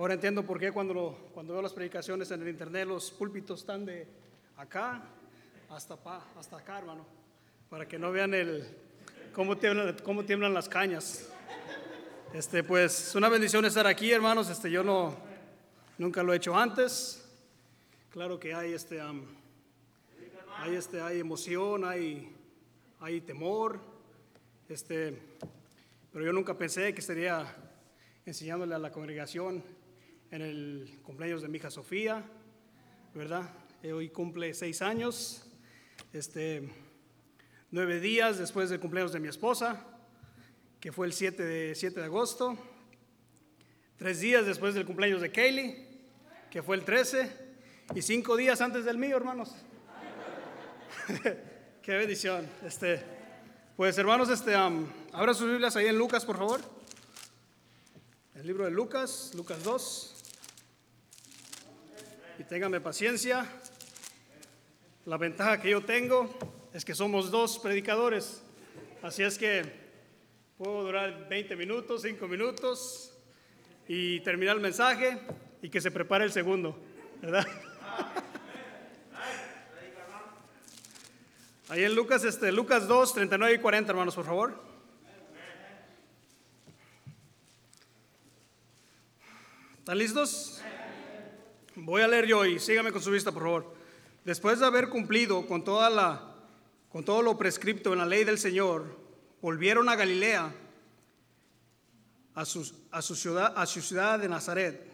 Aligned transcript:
Ahora 0.00 0.14
entiendo 0.14 0.42
por 0.46 0.58
qué 0.58 0.72
cuando, 0.72 0.94
lo- 0.94 1.14
cuando 1.34 1.52
veo 1.52 1.60
las 1.60 1.74
predicaciones 1.74 2.30
en 2.30 2.40
el 2.40 2.48
internet 2.48 2.88
los 2.88 3.10
púlpitos 3.10 3.60
están 3.60 3.84
de 3.84 4.08
acá 4.56 5.02
hasta, 5.68 5.94
pa- 5.94 6.24
hasta 6.38 6.56
acá, 6.56 6.78
hermano, 6.78 7.04
para 7.68 7.86
que 7.86 7.98
no 7.98 8.10
vean 8.10 8.32
el 8.32 8.66
cómo 9.34 9.58
tiemblan, 9.58 9.98
cómo 10.02 10.24
tiemblan 10.24 10.54
las 10.54 10.70
cañas. 10.70 11.28
Este, 12.32 12.64
pues 12.64 13.08
es 13.08 13.14
una 13.14 13.28
bendición 13.28 13.62
estar 13.66 13.86
aquí, 13.86 14.10
hermanos. 14.10 14.48
Este, 14.48 14.70
yo 14.70 14.82
no 14.82 15.14
nunca 15.98 16.22
lo 16.22 16.32
he 16.32 16.36
hecho 16.36 16.56
antes. 16.56 17.22
Claro 18.08 18.40
que 18.40 18.54
hay 18.54 18.72
este, 18.72 19.02
hay 19.02 20.76
este, 20.76 21.02
hay 21.02 21.20
emoción, 21.20 21.84
hay, 21.84 22.34
hay 23.00 23.20
temor. 23.20 23.78
Este, 24.66 25.20
pero 26.10 26.24
yo 26.24 26.32
nunca 26.32 26.56
pensé 26.56 26.94
que 26.94 27.00
estaría 27.00 27.54
enseñándole 28.24 28.74
a 28.74 28.78
la 28.78 28.90
congregación 28.90 29.62
en 30.30 30.42
el 30.42 31.00
cumpleaños 31.02 31.42
de 31.42 31.48
mi 31.48 31.58
hija 31.58 31.70
Sofía, 31.70 32.24
¿verdad? 33.14 33.50
Eh, 33.82 33.92
Hoy 33.92 34.10
cumple 34.10 34.54
seis 34.54 34.80
años, 34.80 35.44
este, 36.12 36.68
nueve 37.70 37.98
días 37.98 38.38
después 38.38 38.70
del 38.70 38.78
cumpleaños 38.78 39.12
de 39.12 39.20
mi 39.20 39.28
esposa, 39.28 39.84
que 40.78 40.92
fue 40.92 41.06
el 41.06 41.12
7 41.12 41.42
de, 41.42 41.74
7 41.74 42.00
de 42.00 42.06
agosto, 42.06 42.56
tres 43.96 44.20
días 44.20 44.46
después 44.46 44.74
del 44.74 44.86
cumpleaños 44.86 45.20
de 45.20 45.32
Kaylee, 45.32 45.88
que 46.50 46.62
fue 46.62 46.76
el 46.76 46.84
13, 46.84 47.50
y 47.94 48.02
cinco 48.02 48.36
días 48.36 48.60
antes 48.60 48.84
del 48.84 48.98
mío, 48.98 49.16
hermanos. 49.16 49.52
Qué 51.82 51.92
bendición. 51.96 52.48
Este, 52.64 53.02
pues 53.76 53.98
hermanos, 53.98 54.30
este, 54.30 54.54
abran 54.54 55.34
sus 55.34 55.50
Biblias 55.50 55.74
ahí 55.74 55.88
en 55.88 55.98
Lucas, 55.98 56.24
por 56.24 56.38
favor. 56.38 56.60
El 58.36 58.46
libro 58.46 58.64
de 58.64 58.70
Lucas, 58.70 59.32
Lucas 59.34 59.62
2. 59.64 60.19
Y 62.40 62.44
ténganme 62.44 62.80
paciencia. 62.80 63.46
La 65.04 65.18
ventaja 65.18 65.60
que 65.60 65.68
yo 65.68 65.84
tengo 65.84 66.34
es 66.72 66.86
que 66.86 66.94
somos 66.94 67.30
dos 67.30 67.58
predicadores. 67.58 68.42
Así 69.02 69.22
es 69.22 69.36
que 69.36 69.62
puedo 70.56 70.84
durar 70.84 71.28
20 71.28 71.54
minutos, 71.54 72.00
5 72.00 72.26
minutos 72.28 73.12
y 73.86 74.20
terminar 74.20 74.56
el 74.56 74.62
mensaje 74.62 75.20
y 75.60 75.68
que 75.68 75.82
se 75.82 75.90
prepare 75.90 76.24
el 76.24 76.32
segundo, 76.32 76.78
¿verdad? 77.20 77.46
Ahí 81.68 81.84
en 81.84 81.94
Lucas, 81.94 82.24
este, 82.24 82.50
Lucas 82.52 82.88
2, 82.88 83.12
39 83.12 83.54
y 83.54 83.58
40, 83.58 83.90
hermanos, 83.90 84.14
por 84.14 84.24
favor. 84.24 84.58
¿Están 89.80 89.98
listos? 89.98 90.62
Voy 91.82 92.02
a 92.02 92.08
leer 92.08 92.26
yo 92.26 92.44
y 92.44 92.58
sígame 92.58 92.92
con 92.92 93.00
su 93.00 93.10
vista, 93.10 93.32
por 93.32 93.42
favor. 93.42 93.74
Después 94.24 94.58
de 94.58 94.66
haber 94.66 94.90
cumplido 94.90 95.46
con, 95.46 95.64
toda 95.64 95.88
la, 95.88 96.36
con 96.90 97.04
todo 97.04 97.22
lo 97.22 97.38
prescripto 97.38 97.92
en 97.92 98.00
la 98.00 98.06
ley 98.06 98.24
del 98.24 98.38
Señor, 98.38 98.98
volvieron 99.40 99.88
a 99.88 99.96
Galilea, 99.96 100.54
a 102.34 102.44
su, 102.44 102.70
a 102.90 103.00
su 103.00 103.16
ciudad, 103.16 103.54
a 103.56 103.64
su 103.64 103.80
ciudad 103.80 104.18
de 104.18 104.28
Nazaret. 104.28 104.86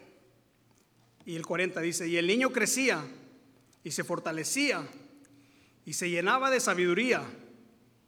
Y 1.25 1.35
el 1.35 1.45
40 1.45 1.81
dice, 1.81 2.07
y 2.07 2.15
el 2.15 2.25
niño 2.25 2.51
crecía 2.51 3.03
y 3.83 3.91
se 3.91 4.05
fortalecía 4.05 4.87
y 5.85 5.91
se 5.91 6.09
llenaba 6.09 6.49
de 6.49 6.61
sabiduría 6.61 7.21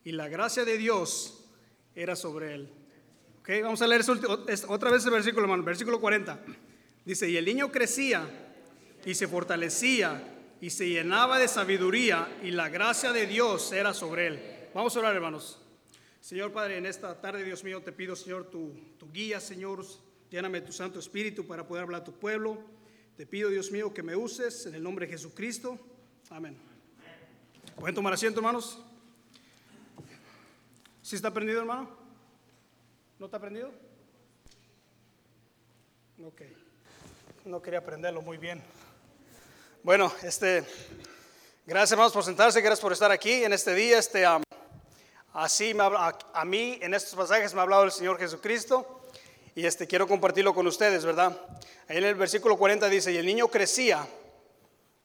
y 0.05 0.13
la 0.13 0.29
gracia 0.29 0.63
de 0.63 0.77
Dios 0.77 1.45
era 1.95 2.15
sobre 2.15 2.55
él. 2.55 2.69
Ok, 3.39 3.49
vamos 3.61 3.81
a 3.81 3.87
leer 3.87 4.03
otra 4.67 4.89
vez 4.89 5.03
el 5.03 5.11
versículo, 5.11 5.43
hermano, 5.43 5.63
versículo 5.63 5.99
40. 5.99 6.39
Dice, 7.03 7.29
y 7.29 7.35
el 7.35 7.43
niño 7.43 7.71
crecía 7.71 8.47
y 9.05 9.15
se 9.15 9.27
fortalecía 9.27 10.21
y 10.61 10.69
se 10.69 10.89
llenaba 10.89 11.39
de 11.39 11.47
sabiduría 11.47 12.39
y 12.43 12.51
la 12.51 12.69
gracia 12.69 13.11
de 13.11 13.27
Dios 13.27 13.71
era 13.71 13.93
sobre 13.93 14.27
él. 14.27 14.39
Vamos 14.73 14.95
a 14.95 14.99
orar, 14.99 15.15
hermanos. 15.15 15.61
Señor 16.19 16.51
Padre, 16.51 16.77
en 16.77 16.85
esta 16.85 17.19
tarde, 17.19 17.43
Dios 17.43 17.63
mío, 17.63 17.81
te 17.81 17.91
pido, 17.91 18.15
Señor, 18.15 18.49
tu, 18.49 18.73
guía, 19.11 19.39
Señor. 19.39 19.85
Lléname 20.29 20.61
tu 20.61 20.71
Santo 20.71 20.99
Espíritu 20.99 21.47
para 21.47 21.65
poder 21.65 21.83
hablar 21.83 22.01
a 22.01 22.03
tu 22.03 22.13
pueblo. 22.13 22.61
Te 23.15 23.25
pido, 23.25 23.49
Dios 23.49 23.71
mío, 23.71 23.93
que 23.93 24.03
me 24.03 24.15
uses 24.15 24.65
en 24.65 24.75
el 24.75 24.83
nombre 24.83 25.05
de 25.05 25.13
Jesucristo. 25.13 25.79
Amén. 26.29 26.57
¿Pueden 27.75 27.95
tomar 27.95 28.13
asiento, 28.13 28.39
hermanos? 28.39 28.83
¿Sí 31.01 31.15
está 31.15 31.33
prendido, 31.33 31.61
hermano? 31.61 31.89
¿No 33.17 33.25
está 33.25 33.39
prendido? 33.39 33.71
Ok. 36.23 36.41
No 37.45 37.61
quería 37.61 37.79
aprenderlo 37.79 38.21
muy 38.21 38.37
bien. 38.37 38.61
Bueno, 39.83 40.11
este, 40.23 40.63
gracias 41.65 41.91
hermanos 41.91 42.13
por 42.13 42.23
sentarse, 42.23 42.61
gracias 42.61 42.81
por 42.81 42.91
estar 42.93 43.11
aquí 43.11 43.43
en 43.43 43.53
este 43.53 43.73
día. 43.73 43.97
Este, 43.97 44.25
am, 44.25 44.43
así 45.33 45.73
me 45.73 45.83
habla- 45.83 46.17
a, 46.33 46.45
mí 46.45 46.77
en 46.81 46.93
estos 46.93 47.15
pasajes 47.15 47.53
me 47.53 47.59
ha 47.59 47.63
hablado 47.63 47.83
el 47.83 47.91
Señor 47.91 48.17
Jesucristo 48.19 49.01
y 49.55 49.65
este, 49.65 49.87
quiero 49.87 50.07
compartirlo 50.07 50.53
con 50.53 50.67
ustedes, 50.67 51.05
¿verdad? 51.05 51.39
Ahí 51.87 51.97
en 51.97 52.03
el 52.03 52.15
versículo 52.15 52.57
40 52.57 52.87
dice, 52.89 53.11
y 53.11 53.17
el 53.17 53.25
niño 53.25 53.47
crecía. 53.47 54.05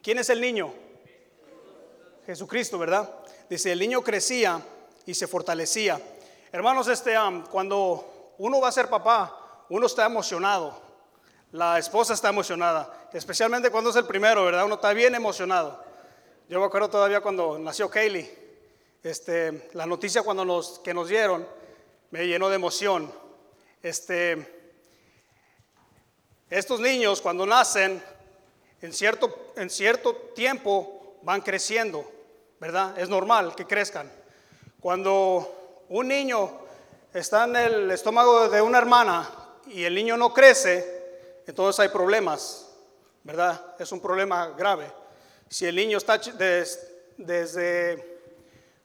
¿Quién 0.02 0.18
es 0.18 0.28
el 0.28 0.40
niño? 0.40 0.74
Jesucristo, 2.26 2.78
¿verdad? 2.78 3.10
Dice, 3.48 3.72
el 3.72 3.78
niño 3.78 4.02
crecía 4.02 4.60
y 5.06 5.14
se 5.14 5.26
fortalecía. 5.26 6.00
Hermanos, 6.52 6.88
este, 6.88 7.16
am, 7.16 7.46
cuando 7.46 8.34
uno 8.38 8.60
va 8.60 8.68
a 8.68 8.72
ser 8.72 8.88
papá, 8.88 9.64
uno 9.70 9.86
está 9.86 10.04
emocionado. 10.06 10.82
La 11.54 11.78
esposa 11.78 12.14
está 12.14 12.30
emocionada, 12.30 13.08
especialmente 13.12 13.70
cuando 13.70 13.90
es 13.90 13.94
el 13.94 14.06
primero, 14.06 14.44
¿verdad? 14.44 14.64
Uno 14.64 14.74
está 14.74 14.92
bien 14.92 15.14
emocionado. 15.14 15.80
Yo 16.48 16.58
me 16.58 16.66
acuerdo 16.66 16.90
todavía 16.90 17.20
cuando 17.20 17.60
nació 17.60 17.88
Kaylee, 17.88 18.28
este, 19.04 19.68
la 19.72 19.86
noticia 19.86 20.24
cuando 20.24 20.44
nos, 20.44 20.80
que 20.80 20.92
nos 20.92 21.08
dieron 21.08 21.46
me 22.10 22.26
llenó 22.26 22.48
de 22.48 22.56
emoción. 22.56 23.08
Este, 23.80 24.74
estos 26.50 26.80
niños 26.80 27.22
cuando 27.22 27.46
nacen, 27.46 28.02
en 28.82 28.92
cierto, 28.92 29.52
en 29.54 29.70
cierto 29.70 30.12
tiempo 30.34 31.18
van 31.22 31.40
creciendo, 31.40 32.04
¿verdad? 32.58 32.98
Es 32.98 33.08
normal 33.08 33.54
que 33.54 33.64
crezcan. 33.64 34.10
Cuando 34.80 35.84
un 35.88 36.08
niño 36.08 36.50
está 37.12 37.44
en 37.44 37.54
el 37.54 37.90
estómago 37.92 38.48
de 38.48 38.60
una 38.60 38.78
hermana 38.78 39.30
y 39.68 39.84
el 39.84 39.94
niño 39.94 40.16
no 40.16 40.34
crece, 40.34 41.03
entonces 41.46 41.80
hay 41.80 41.88
problemas, 41.88 42.68
¿verdad? 43.22 43.74
Es 43.78 43.92
un 43.92 44.00
problema 44.00 44.48
grave. 44.48 44.90
Si 45.48 45.66
el 45.66 45.76
niño 45.76 45.98
está 45.98 46.20
desde, 47.16 48.20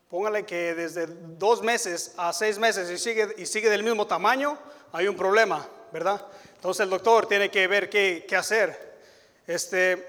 póngale 0.08 0.44
que 0.44 0.74
desde 0.74 1.06
dos 1.06 1.62
meses 1.62 2.14
a 2.16 2.32
seis 2.32 2.58
meses 2.58 2.90
y 2.90 2.98
sigue, 2.98 3.34
y 3.38 3.46
sigue 3.46 3.70
del 3.70 3.82
mismo 3.82 4.06
tamaño, 4.06 4.58
hay 4.92 5.08
un 5.08 5.16
problema, 5.16 5.66
¿verdad? 5.92 6.24
Entonces 6.54 6.84
el 6.84 6.90
doctor 6.90 7.26
tiene 7.26 7.50
que 7.50 7.66
ver 7.66 7.88
qué, 7.88 8.26
qué 8.28 8.36
hacer. 8.36 8.98
Este, 9.46 10.06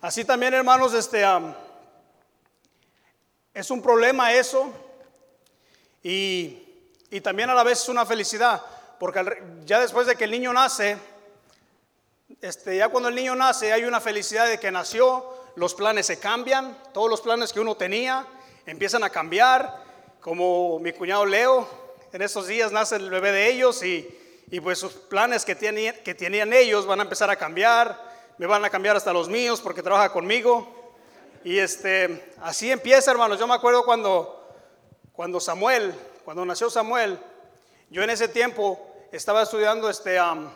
así 0.00 0.24
también, 0.24 0.54
hermanos, 0.54 0.94
este, 0.94 1.24
es 3.52 3.70
un 3.70 3.82
problema 3.82 4.32
eso 4.32 4.72
y, 6.02 6.58
y 7.10 7.20
también 7.20 7.50
a 7.50 7.54
la 7.54 7.62
vez 7.62 7.82
es 7.82 7.88
una 7.88 8.04
felicidad, 8.04 8.62
porque 8.98 9.42
ya 9.64 9.80
después 9.80 10.06
de 10.06 10.16
que 10.16 10.24
el 10.24 10.30
niño 10.30 10.52
nace, 10.52 10.98
este, 12.44 12.76
ya 12.76 12.90
cuando 12.90 13.08
el 13.08 13.14
niño 13.14 13.34
nace 13.34 13.72
hay 13.72 13.84
una 13.84 14.02
felicidad 14.02 14.46
de 14.46 14.60
que 14.60 14.70
nació, 14.70 15.24
los 15.56 15.74
planes 15.74 16.04
se 16.04 16.18
cambian, 16.18 16.76
todos 16.92 17.08
los 17.08 17.22
planes 17.22 17.54
que 17.54 17.60
uno 17.60 17.74
tenía 17.74 18.26
empiezan 18.66 19.02
a 19.02 19.08
cambiar, 19.08 19.82
como 20.20 20.78
mi 20.78 20.92
cuñado 20.92 21.24
Leo, 21.24 21.66
en 22.12 22.20
estos 22.20 22.46
días 22.46 22.70
nace 22.70 22.96
el 22.96 23.08
bebé 23.08 23.32
de 23.32 23.48
ellos 23.48 23.82
y, 23.82 24.06
y 24.50 24.60
pues 24.60 24.78
sus 24.78 24.92
planes 24.92 25.46
que 25.46 25.56
que 25.56 26.14
tenían 26.14 26.52
ellos 26.52 26.84
van 26.84 27.00
a 27.00 27.04
empezar 27.04 27.30
a 27.30 27.36
cambiar, 27.36 27.98
me 28.36 28.46
van 28.46 28.62
a 28.62 28.68
cambiar 28.68 28.94
hasta 28.94 29.14
los 29.14 29.30
míos 29.30 29.62
porque 29.62 29.82
trabaja 29.82 30.12
conmigo. 30.12 30.92
Y 31.44 31.58
este, 31.58 32.34
así 32.42 32.70
empieza, 32.70 33.10
hermanos. 33.10 33.38
Yo 33.38 33.46
me 33.46 33.54
acuerdo 33.54 33.86
cuando, 33.86 34.54
cuando 35.14 35.40
Samuel, 35.40 35.94
cuando 36.26 36.44
nació 36.44 36.68
Samuel, 36.68 37.18
yo 37.88 38.02
en 38.02 38.10
ese 38.10 38.28
tiempo 38.28 38.86
estaba 39.12 39.42
estudiando 39.42 39.88
este, 39.88 40.18
am, 40.18 40.50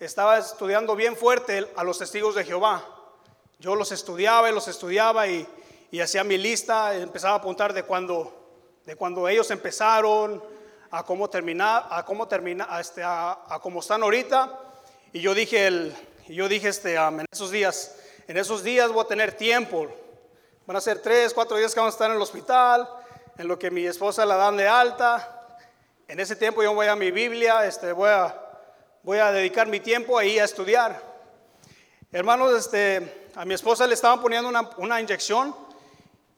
estaba 0.00 0.38
estudiando 0.38 0.94
bien 0.94 1.16
fuerte 1.16 1.68
a 1.74 1.82
los 1.82 1.98
testigos 1.98 2.34
de 2.34 2.44
Jehová. 2.44 2.84
Yo 3.58 3.74
los 3.74 3.90
estudiaba 3.90 4.48
y 4.48 4.54
los 4.54 4.68
estudiaba 4.68 5.26
y, 5.26 5.46
hacía 6.00 6.22
mi 6.22 6.38
lista, 6.38 6.94
empezaba 6.94 7.34
a 7.34 7.38
apuntar 7.38 7.72
de 7.72 7.82
cuando, 7.82 8.80
de 8.84 8.94
cuando 8.94 9.26
ellos 9.26 9.50
empezaron 9.50 10.42
a 10.90 11.02
cómo 11.02 11.28
terminar, 11.28 11.86
a 11.90 12.04
cómo 12.04 12.28
termina, 12.28 12.68
este, 12.78 13.02
a, 13.02 13.38
a 13.48 13.58
cómo 13.60 13.80
están 13.80 14.02
ahorita. 14.02 14.60
Y 15.12 15.20
yo 15.20 15.34
dije, 15.34 15.66
el, 15.66 15.96
yo 16.28 16.48
dije 16.48 16.68
este, 16.68 16.96
am, 16.96 17.20
en 17.20 17.26
esos 17.32 17.50
días, 17.50 17.96
en 18.28 18.36
esos 18.36 18.62
días 18.62 18.92
voy 18.92 19.04
a 19.04 19.08
tener 19.08 19.32
tiempo. 19.32 19.88
Van 20.66 20.76
a 20.76 20.80
ser 20.80 21.00
tres, 21.00 21.34
cuatro 21.34 21.56
días 21.56 21.74
que 21.74 21.80
vamos 21.80 21.94
a 21.94 21.96
estar 21.96 22.10
en 22.10 22.16
el 22.16 22.22
hospital, 22.22 22.88
en 23.36 23.48
lo 23.48 23.58
que 23.58 23.70
mi 23.70 23.84
esposa 23.86 24.24
la 24.24 24.36
dan 24.36 24.56
de 24.56 24.68
alta. 24.68 25.56
En 26.06 26.20
ese 26.20 26.36
tiempo 26.36 26.62
yo 26.62 26.72
voy 26.74 26.86
a 26.86 26.94
mi 26.94 27.10
Biblia, 27.10 27.66
este, 27.66 27.92
voy 27.92 28.10
a 28.10 28.47
voy 29.08 29.20
a 29.20 29.32
dedicar 29.32 29.66
mi 29.68 29.80
tiempo 29.80 30.18
ahí 30.18 30.38
a 30.38 30.44
estudiar. 30.44 31.02
Hermanos, 32.12 32.52
este, 32.52 33.30
a 33.34 33.46
mi 33.46 33.54
esposa 33.54 33.86
le 33.86 33.94
estaban 33.94 34.20
poniendo 34.20 34.50
una, 34.76 35.00
inyección 35.00 35.56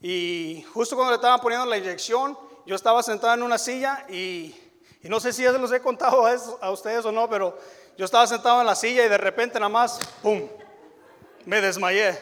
y 0.00 0.64
justo 0.72 0.94
cuando 0.94 1.10
le 1.10 1.16
estaban 1.16 1.40
poniendo 1.40 1.66
la 1.66 1.78
inyección, 1.78 2.38
yo 2.66 2.76
estaba 2.76 3.02
sentado 3.02 3.34
en 3.34 3.42
una 3.42 3.58
silla 3.58 4.06
y, 4.08 4.54
no 5.02 5.18
sé 5.18 5.32
si 5.32 5.42
ya 5.42 5.50
se 5.50 5.58
los 5.58 5.72
he 5.72 5.80
contado 5.80 6.24
a, 6.24 6.36
a 6.60 6.70
ustedes 6.70 7.04
o 7.04 7.10
no, 7.10 7.28
pero 7.28 7.58
yo 7.98 8.04
estaba 8.04 8.24
sentado 8.28 8.60
en 8.60 8.68
la 8.68 8.76
silla 8.76 9.04
y 9.04 9.08
de 9.08 9.18
repente 9.18 9.58
nada 9.58 9.68
más, 9.68 9.98
¡pum!, 10.22 10.40
me 11.46 11.60
desmayé. 11.60 12.16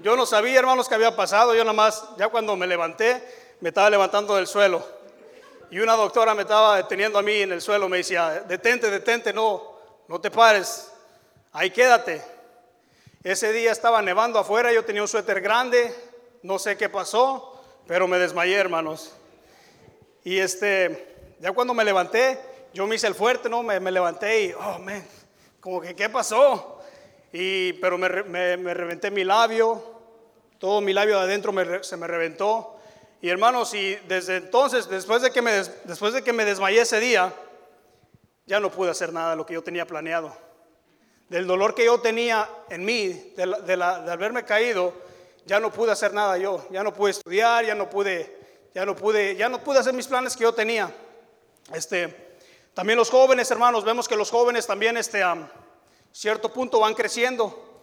Yo 0.00 0.18
no 0.18 0.26
sabía, 0.26 0.58
hermanos, 0.58 0.86
qué 0.86 0.96
había 0.96 1.16
pasado. 1.16 1.54
Yo 1.54 1.64
nada 1.64 1.72
más, 1.72 2.04
ya 2.18 2.28
cuando 2.28 2.56
me 2.56 2.66
levanté, 2.66 3.26
me 3.62 3.70
estaba 3.70 3.88
levantando 3.88 4.36
del 4.36 4.48
suelo. 4.48 4.86
Y 5.70 5.80
una 5.80 5.94
doctora 5.94 6.34
me 6.34 6.42
estaba 6.42 6.76
deteniendo 6.76 7.18
a 7.18 7.22
mí 7.22 7.42
en 7.42 7.52
el 7.52 7.60
suelo. 7.60 7.88
Me 7.88 7.98
decía, 7.98 8.44
detente, 8.46 8.90
detente, 8.90 9.32
no, 9.32 9.76
no 10.06 10.20
te 10.20 10.30
pares. 10.30 10.92
Ahí 11.52 11.70
quédate. 11.70 12.22
Ese 13.24 13.52
día 13.52 13.72
estaba 13.72 14.00
nevando 14.00 14.38
afuera. 14.38 14.72
Yo 14.72 14.84
tenía 14.84 15.02
un 15.02 15.08
suéter 15.08 15.40
grande. 15.40 15.92
No 16.42 16.60
sé 16.60 16.76
qué 16.76 16.88
pasó, 16.88 17.60
pero 17.88 18.06
me 18.06 18.18
desmayé, 18.18 18.54
hermanos. 18.54 19.12
Y 20.22 20.38
este, 20.38 21.34
ya 21.40 21.50
cuando 21.50 21.74
me 21.74 21.84
levanté, 21.84 22.38
yo 22.72 22.86
me 22.86 22.94
hice 22.94 23.08
el 23.08 23.16
fuerte, 23.16 23.48
¿no? 23.48 23.64
Me, 23.64 23.80
levanté 23.90 24.42
y, 24.42 24.52
oh, 24.52 24.78
man, 24.78 25.04
como 25.60 25.80
que, 25.80 25.96
¿qué 25.96 26.08
pasó? 26.08 26.80
Y, 27.32 27.72
pero 27.74 27.98
me, 27.98 28.08
me, 28.22 28.56
me 28.56 28.74
reventé 28.74 29.10
mi 29.10 29.24
labio, 29.24 29.82
todo 30.58 30.80
mi 30.80 30.92
labio 30.92 31.18
de 31.18 31.24
adentro 31.24 31.52
se 31.82 31.96
me 31.96 32.06
reventó. 32.06 32.75
Y 33.20 33.30
hermanos, 33.30 33.72
y 33.74 33.96
desde 34.08 34.36
entonces, 34.36 34.88
después 34.88 35.22
de, 35.22 35.30
que 35.30 35.40
me, 35.40 35.52
después 35.84 36.12
de 36.12 36.22
que 36.22 36.32
me 36.32 36.44
desmayé 36.44 36.82
ese 36.82 37.00
día, 37.00 37.32
ya 38.44 38.60
no 38.60 38.70
pude 38.70 38.90
hacer 38.90 39.12
nada 39.12 39.30
de 39.30 39.36
lo 39.36 39.46
que 39.46 39.54
yo 39.54 39.62
tenía 39.62 39.86
planeado. 39.86 40.36
Del 41.28 41.46
dolor 41.46 41.74
que 41.74 41.84
yo 41.84 42.00
tenía 42.00 42.48
en 42.68 42.84
mí, 42.84 43.32
de, 43.36 43.46
la, 43.46 44.00
de, 44.00 44.12
haberme 44.12 44.44
caído, 44.44 44.92
ya 45.46 45.58
no 45.58 45.72
pude 45.72 45.92
hacer 45.92 46.12
nada 46.12 46.36
yo. 46.38 46.66
Ya 46.70 46.82
no 46.82 46.92
pude 46.92 47.12
estudiar, 47.12 47.64
ya 47.64 47.74
no 47.74 47.90
pude, 47.90 48.36
ya 48.74 48.84
no 48.84 48.94
pude, 48.94 49.34
ya 49.34 49.48
no 49.48 49.64
pude 49.64 49.78
hacer 49.78 49.94
mis 49.94 50.06
planes 50.06 50.36
que 50.36 50.44
yo 50.44 50.52
tenía. 50.52 50.94
Este, 51.74 52.38
también 52.74 52.98
los 52.98 53.10
jóvenes, 53.10 53.50
hermanos, 53.50 53.84
vemos 53.84 54.06
que 54.06 54.16
los 54.16 54.30
jóvenes 54.30 54.66
también, 54.66 54.96
este, 54.96 55.24
um, 55.24 55.48
cierto 56.12 56.52
punto 56.52 56.78
van 56.78 56.94
creciendo, 56.94 57.82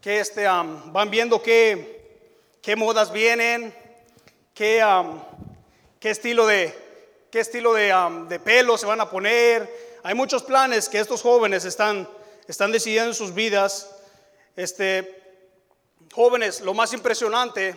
que 0.00 0.20
este, 0.20 0.44
van 0.44 1.10
viendo 1.10 1.42
qué, 1.42 2.28
qué 2.62 2.76
modas 2.76 3.10
vienen, 3.10 3.74
qué, 4.54 4.82
um, 4.84 5.20
qué 5.98 6.10
estilo, 6.10 6.46
de, 6.46 6.72
qué 7.30 7.40
estilo 7.40 7.74
de, 7.74 7.94
um, 7.94 8.28
de, 8.28 8.38
pelo 8.38 8.78
se 8.78 8.86
van 8.86 9.00
a 9.00 9.10
poner. 9.10 9.98
Hay 10.04 10.14
muchos 10.14 10.44
planes 10.44 10.88
que 10.88 11.00
estos 11.00 11.22
jóvenes 11.22 11.64
están, 11.64 12.08
están 12.46 12.70
decidiendo 12.70 13.10
en 13.10 13.14
sus 13.14 13.34
vidas. 13.34 13.90
Este, 14.56 15.22
jóvenes, 16.12 16.60
lo 16.60 16.72
más 16.72 16.92
impresionante 16.92 17.74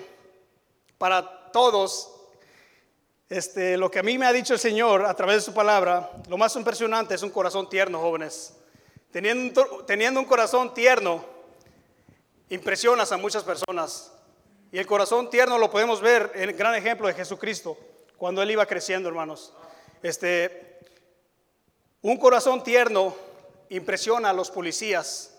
para 1.00 1.52
todos, 1.52 2.14
este, 3.30 3.78
lo 3.78 3.90
que 3.90 4.00
a 4.00 4.04
mí 4.04 4.18
me 4.18 4.28
ha 4.28 4.34
dicho 4.34 4.54
el 4.54 4.60
Señor 4.60 5.06
a 5.06 5.16
través 5.16 5.38
de 5.38 5.42
su 5.42 5.54
palabra, 5.54 6.12
lo 6.30 6.38
más 6.38 6.56
impresionante 6.56 7.16
es 7.16 7.24
un 7.24 7.32
corazón 7.32 7.68
tierno, 7.68 8.00
jóvenes. 8.00 8.54
Teniendo, 9.12 9.84
teniendo 9.88 10.20
un 10.20 10.26
corazón 10.28 10.74
tierno, 10.74 11.26
impresionas 12.50 13.12
a 13.12 13.18
muchas 13.18 13.44
personas. 13.44 14.12
Y 14.78 14.80
el 14.80 14.86
corazón 14.86 15.32
tierno 15.32 15.58
lo 15.58 15.72
podemos 15.72 16.02
ver 16.02 16.32
en 16.36 16.50
el 16.50 16.54
gran 16.56 16.76
ejemplo 16.76 17.08
de 17.08 17.16
Jesucristo, 17.16 17.76
cuando 18.16 18.44
él 18.44 18.52
iba 18.52 18.64
creciendo, 18.68 19.10
hermanos. 19.10 19.52
Este, 20.04 20.78
un 22.04 22.16
corazón 22.18 22.64
tierno 22.64 23.16
impresiona 23.70 24.30
a 24.30 24.34
los 24.34 24.52
policías, 24.52 25.36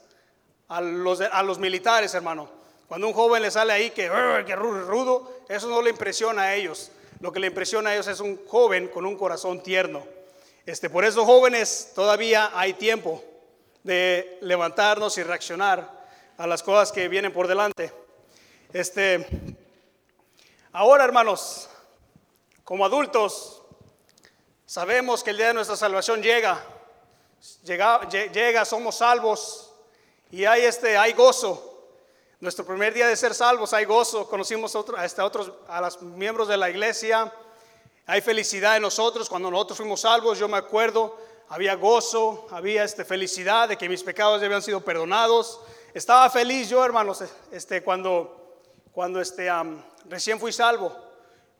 a 0.66 0.80
los, 0.80 1.20
a 1.20 1.40
los 1.44 1.60
militares, 1.60 2.14
hermano. 2.14 2.50
Cuando 2.88 3.06
un 3.06 3.12
joven 3.12 3.42
le 3.42 3.52
sale 3.52 3.72
ahí 3.72 3.90
que, 3.90 4.10
que 4.44 4.56
rudo, 4.56 5.30
eso 5.48 5.68
no 5.68 5.82
le 5.82 5.90
impresiona 5.90 6.42
a 6.42 6.54
ellos. 6.56 6.90
Lo 7.20 7.30
que 7.30 7.38
le 7.38 7.46
impresiona 7.46 7.90
a 7.90 7.94
ellos 7.94 8.08
es 8.08 8.18
un 8.18 8.44
joven 8.44 8.88
con 8.88 9.06
un 9.06 9.16
corazón 9.16 9.62
tierno. 9.62 10.02
Este, 10.66 10.90
por 10.90 11.04
eso, 11.04 11.24
jóvenes, 11.24 11.92
todavía 11.94 12.50
hay 12.54 12.72
tiempo 12.72 13.22
de 13.84 14.38
levantarnos 14.40 15.16
y 15.16 15.22
reaccionar 15.22 15.96
a 16.36 16.44
las 16.48 16.64
cosas 16.64 16.90
que 16.90 17.06
vienen 17.06 17.32
por 17.32 17.46
delante. 17.46 18.07
Este, 18.72 19.26
ahora, 20.72 21.04
hermanos, 21.04 21.70
como 22.64 22.84
adultos, 22.84 23.62
sabemos 24.66 25.24
que 25.24 25.30
el 25.30 25.38
día 25.38 25.48
de 25.48 25.54
nuestra 25.54 25.76
salvación 25.76 26.22
llega, 26.22 26.62
llega, 27.64 28.06
llega 28.08 28.64
somos 28.66 28.96
salvos 28.96 29.72
y 30.30 30.44
hay 30.44 30.64
este, 30.64 30.98
hay 30.98 31.14
gozo. 31.14 31.64
Nuestro 32.40 32.66
primer 32.66 32.92
día 32.92 33.08
de 33.08 33.16
ser 33.16 33.34
salvos 33.34 33.72
hay 33.72 33.86
gozo. 33.86 34.28
Conocimos 34.28 34.74
otro, 34.74 34.98
hasta 34.98 35.24
otros 35.24 35.50
a 35.66 35.80
los 35.80 36.02
miembros 36.02 36.46
de 36.46 36.58
la 36.58 36.68
iglesia. 36.68 37.32
Hay 38.06 38.20
felicidad 38.20 38.76
en 38.76 38.82
nosotros 38.82 39.30
cuando 39.30 39.50
nosotros 39.50 39.78
fuimos 39.78 40.02
salvos. 40.02 40.38
Yo 40.38 40.46
me 40.46 40.58
acuerdo 40.58 41.18
había 41.48 41.74
gozo, 41.74 42.46
había 42.50 42.84
este, 42.84 43.04
felicidad 43.04 43.68
de 43.68 43.78
que 43.78 43.88
mis 43.88 44.02
pecados 44.02 44.40
ya 44.40 44.46
habían 44.46 44.62
sido 44.62 44.82
perdonados. 44.82 45.60
Estaba 45.94 46.28
feliz 46.28 46.68
yo, 46.68 46.84
hermanos, 46.84 47.24
este, 47.50 47.82
cuando, 47.82 48.37
cuando 48.98 49.20
este, 49.20 49.48
um, 49.48 49.80
recién 50.06 50.40
fui 50.40 50.50
salvo. 50.50 50.92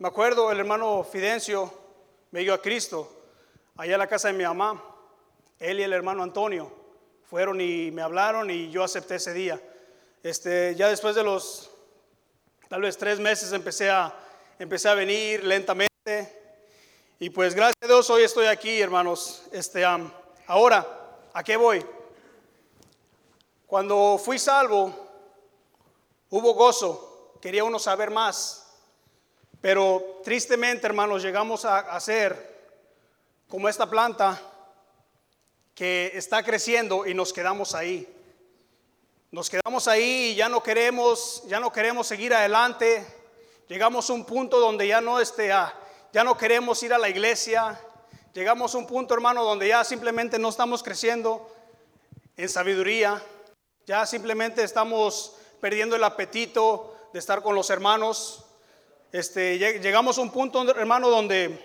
Me 0.01 0.09
acuerdo, 0.09 0.51
el 0.51 0.59
hermano 0.59 1.05
Fidencio 1.05 1.73
me 2.33 2.41
dio 2.41 2.53
a 2.53 2.61
Cristo 2.61 3.09
allá 3.77 3.93
en 3.93 3.99
la 4.01 4.09
casa 4.09 4.27
de 4.27 4.35
mi 4.35 4.43
mamá. 4.43 4.85
Él 5.61 5.79
y 5.79 5.85
el 5.85 5.93
hermano 5.93 6.25
Antonio 6.25 6.69
fueron 7.31 7.61
y 7.61 7.93
me 7.93 8.03
hablaron 8.03 8.51
y 8.51 8.73
yo 8.73 8.83
acepté 8.83 9.15
ese 9.15 9.33
día. 9.35 9.63
Este, 10.21 10.75
ya 10.75 10.89
después 10.89 11.15
de 11.15 11.23
los 11.23 11.71
tal 12.69 12.81
vez 12.81 12.99
tres 12.99 13.21
meses 13.21 13.53
empecé 13.53 13.89
a, 13.89 14.13
empecé 14.59 14.89
a 14.89 14.95
venir 14.95 15.45
lentamente 15.45 15.89
y 17.21 17.31
pues 17.31 17.55
gracias 17.55 17.77
a 17.83 17.87
Dios 17.87 18.11
hoy 18.11 18.25
estoy 18.25 18.47
aquí, 18.47 18.81
hermanos. 18.81 19.45
Este, 19.53 19.87
um, 19.87 20.11
ahora, 20.49 20.85
¿a 21.33 21.45
qué 21.45 21.57
voy? 21.57 21.87
Cuando 23.65 24.21
fui 24.21 24.41
salvo, 24.41 24.93
hubo 26.31 26.55
gozo, 26.55 27.09
quería 27.41 27.65
uno 27.65 27.79
saber 27.79 28.11
más, 28.11 28.67
pero 29.61 30.21
tristemente, 30.25 30.87
hermanos, 30.87 31.23
llegamos 31.23 31.65
a, 31.65 31.99
ser 32.01 32.59
como 33.49 33.69
esta 33.69 33.89
planta 33.89 34.41
que 35.75 36.13
está 36.15 36.43
creciendo 36.43 37.07
y 37.07 37.15
nos 37.15 37.33
quedamos 37.33 37.75
ahí. 37.75 38.09
Nos 39.31 39.51
quedamos 39.51 39.89
ahí 39.89 40.31
y 40.31 40.35
ya 40.35 40.49
no 40.49 40.63
queremos, 40.63 41.43
ya 41.47 41.61
no 41.61 41.73
queremos 41.73 42.07
seguir 42.07 42.35
adelante. 42.35 43.07
Llegamos 43.69 44.09
a 44.09 44.13
un 44.13 44.25
punto 44.25 44.59
donde 44.61 44.87
ya 44.87 45.01
no 45.01 45.21
esté 45.21 45.53
a 45.53 45.75
ya 46.13 46.25
no 46.25 46.39
queremos 46.39 46.83
ir 46.83 46.95
a 46.95 46.99
la 46.99 47.09
iglesia. 47.09 47.79
Llegamos 48.33 48.75
a 48.75 48.79
un 48.79 48.87
punto, 48.87 49.13
hermano, 49.13 49.45
donde 49.45 49.69
ya 49.69 49.85
simplemente 49.85 50.39
no 50.39 50.49
estamos 50.49 50.83
creciendo 50.83 51.51
en 52.37 52.49
sabiduría. 52.49 53.23
Ya 53.87 54.07
simplemente 54.07 54.63
estamos 54.63 55.35
perdiendo 55.61 55.97
el 55.97 56.05
apetito 56.05 56.98
de 57.13 57.19
estar 57.19 57.43
con 57.43 57.55
los 57.55 57.71
hermanos. 57.71 58.45
Este, 59.13 59.59
llegamos 59.59 60.19
a 60.19 60.21
un 60.21 60.31
punto, 60.31 60.69
hermano, 60.75 61.09
donde, 61.09 61.65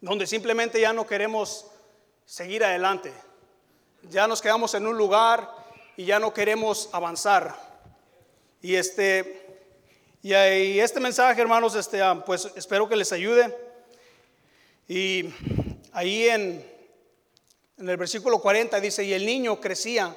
donde 0.00 0.26
simplemente 0.26 0.80
ya 0.80 0.92
no 0.92 1.06
queremos 1.06 1.66
seguir 2.24 2.64
adelante. 2.64 3.12
Ya 4.10 4.26
nos 4.26 4.40
quedamos 4.40 4.74
en 4.74 4.86
un 4.86 4.96
lugar 4.96 5.48
y 5.96 6.04
ya 6.04 6.18
no 6.18 6.32
queremos 6.32 6.88
avanzar. 6.92 7.54
Y 8.60 8.76
este, 8.76 9.42
y, 10.22 10.32
este 10.32 11.00
mensaje, 11.00 11.40
hermanos, 11.40 11.74
este, 11.74 12.00
ah, 12.00 12.22
pues 12.24 12.48
espero 12.54 12.88
que 12.88 12.96
les 12.96 13.12
ayude. 13.12 13.56
Y 14.86 15.32
ahí 15.92 16.28
en, 16.28 16.64
en 17.78 17.88
el 17.88 17.96
versículo 17.96 18.40
40 18.40 18.80
dice, 18.80 19.02
y 19.04 19.12
el 19.12 19.26
niño 19.26 19.60
crecía 19.60 20.16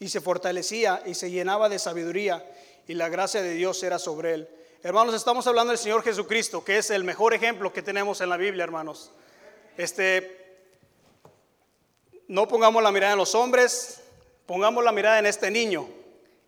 y 0.00 0.08
se 0.08 0.20
fortalecía 0.20 1.02
y 1.06 1.14
se 1.14 1.30
llenaba 1.30 1.68
de 1.68 1.78
sabiduría 1.78 2.44
y 2.86 2.94
la 2.94 3.08
gracia 3.08 3.42
de 3.42 3.54
Dios 3.54 3.82
era 3.82 3.98
sobre 3.98 4.34
él. 4.34 4.48
Hermanos, 4.82 5.14
estamos 5.14 5.46
hablando 5.46 5.70
del 5.70 5.78
Señor 5.78 6.02
Jesucristo, 6.02 6.64
que 6.64 6.78
es 6.78 6.90
el 6.90 7.04
mejor 7.04 7.34
ejemplo 7.34 7.72
que 7.72 7.82
tenemos 7.82 8.20
en 8.20 8.28
la 8.28 8.36
Biblia, 8.36 8.64
hermanos. 8.64 9.10
Este, 9.76 10.58
no 12.28 12.46
pongamos 12.46 12.82
la 12.82 12.92
mirada 12.92 13.12
en 13.12 13.18
los 13.18 13.34
hombres, 13.34 14.00
pongamos 14.46 14.84
la 14.84 14.92
mirada 14.92 15.18
en 15.18 15.26
este 15.26 15.50
niño, 15.50 15.88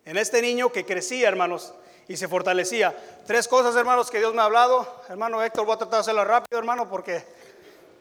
en 0.05 0.17
este 0.17 0.41
niño 0.41 0.71
que 0.71 0.85
crecía, 0.85 1.27
hermanos 1.27 1.73
y 2.09 2.17
se 2.17 2.27
fortalecía. 2.27 2.93
Tres 3.25 3.47
cosas, 3.47 3.75
hermanos, 3.75 4.09
que 4.09 4.17
Dios 4.17 4.33
me 4.33 4.41
ha 4.41 4.45
hablado. 4.45 5.03
Hermano 5.07 5.41
Héctor, 5.43 5.65
voy 5.65 5.75
a 5.75 5.77
tratar 5.77 5.97
de 5.97 6.01
hacerlo 6.01 6.25
rápido, 6.25 6.57
hermano, 6.57 6.89
porque 6.89 7.23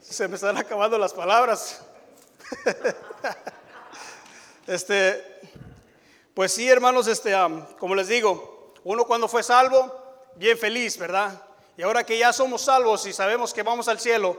se 0.01 0.27
me 0.27 0.37
están 0.37 0.57
acabando 0.57 0.99
las 0.99 1.13
palabras. 1.13 1.83
este, 4.67 5.23
pues 6.39 6.53
sí, 6.53 6.69
hermanos, 6.69 7.09
este, 7.09 7.35
como 7.81 7.97
les 7.97 8.07
digo, 8.07 8.73
uno 8.85 9.07
cuando 9.07 9.27
fue 9.27 9.43
salvo, 9.43 9.93
bien 10.37 10.57
feliz, 10.57 10.97
¿verdad? 10.97 11.43
Y 11.77 11.83
ahora 11.83 12.05
que 12.05 12.17
ya 12.17 12.33
somos 12.33 12.63
salvos 12.63 13.05
y 13.07 13.13
sabemos 13.13 13.53
que 13.53 13.65
vamos 13.65 13.89
al 13.89 13.99
cielo, 13.99 14.37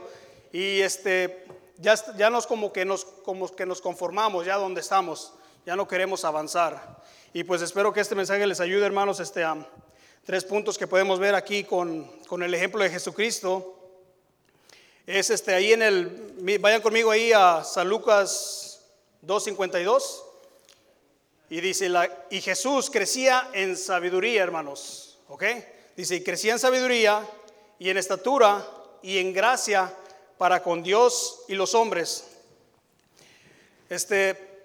y 0.50 0.80
este, 0.80 1.44
ya, 1.76 1.96
ya 2.16 2.30
nos 2.30 2.46
como 2.46 2.72
que 2.72 2.86
nos, 2.86 3.04
como 3.04 3.54
que 3.54 3.66
nos 3.66 3.82
conformamos 3.82 4.46
ya 4.46 4.56
donde 4.56 4.80
estamos, 4.80 5.34
ya 5.66 5.76
no 5.76 5.86
queremos 5.86 6.24
avanzar. 6.24 7.02
Y 7.34 7.44
pues 7.44 7.60
espero 7.60 7.92
que 7.92 8.00
este 8.00 8.14
mensaje 8.14 8.46
les 8.46 8.60
ayude, 8.60 8.86
hermanos, 8.86 9.20
este, 9.20 9.44
tres 10.24 10.44
puntos 10.46 10.78
que 10.78 10.86
podemos 10.86 11.18
ver 11.18 11.34
aquí 11.34 11.64
con, 11.64 12.04
con 12.28 12.42
el 12.42 12.54
ejemplo 12.54 12.82
de 12.82 12.88
Jesucristo. 12.88 13.78
Es 15.06 15.28
este, 15.28 15.52
ahí 15.52 15.74
en 15.74 15.82
el, 15.82 16.58
vayan 16.60 16.80
conmigo 16.80 17.10
ahí 17.10 17.30
a 17.34 17.62
San 17.62 17.90
Lucas 17.90 18.86
2.52. 19.26 20.29
Y 21.50 21.60
dice, 21.60 21.90
y 22.30 22.40
Jesús 22.40 22.90
crecía 22.90 23.50
en 23.52 23.76
sabiduría, 23.76 24.42
hermanos. 24.42 25.18
¿Ok? 25.28 25.44
Dice, 25.96 26.14
y 26.14 26.22
crecía 26.22 26.52
en 26.52 26.58
sabiduría 26.60 27.26
y 27.78 27.90
en 27.90 27.96
estatura 27.96 28.64
y 29.02 29.18
en 29.18 29.32
gracia 29.32 29.92
para 30.38 30.62
con 30.62 30.82
Dios 30.82 31.42
y 31.48 31.54
los 31.54 31.74
hombres. 31.74 32.24
Este, 33.88 34.62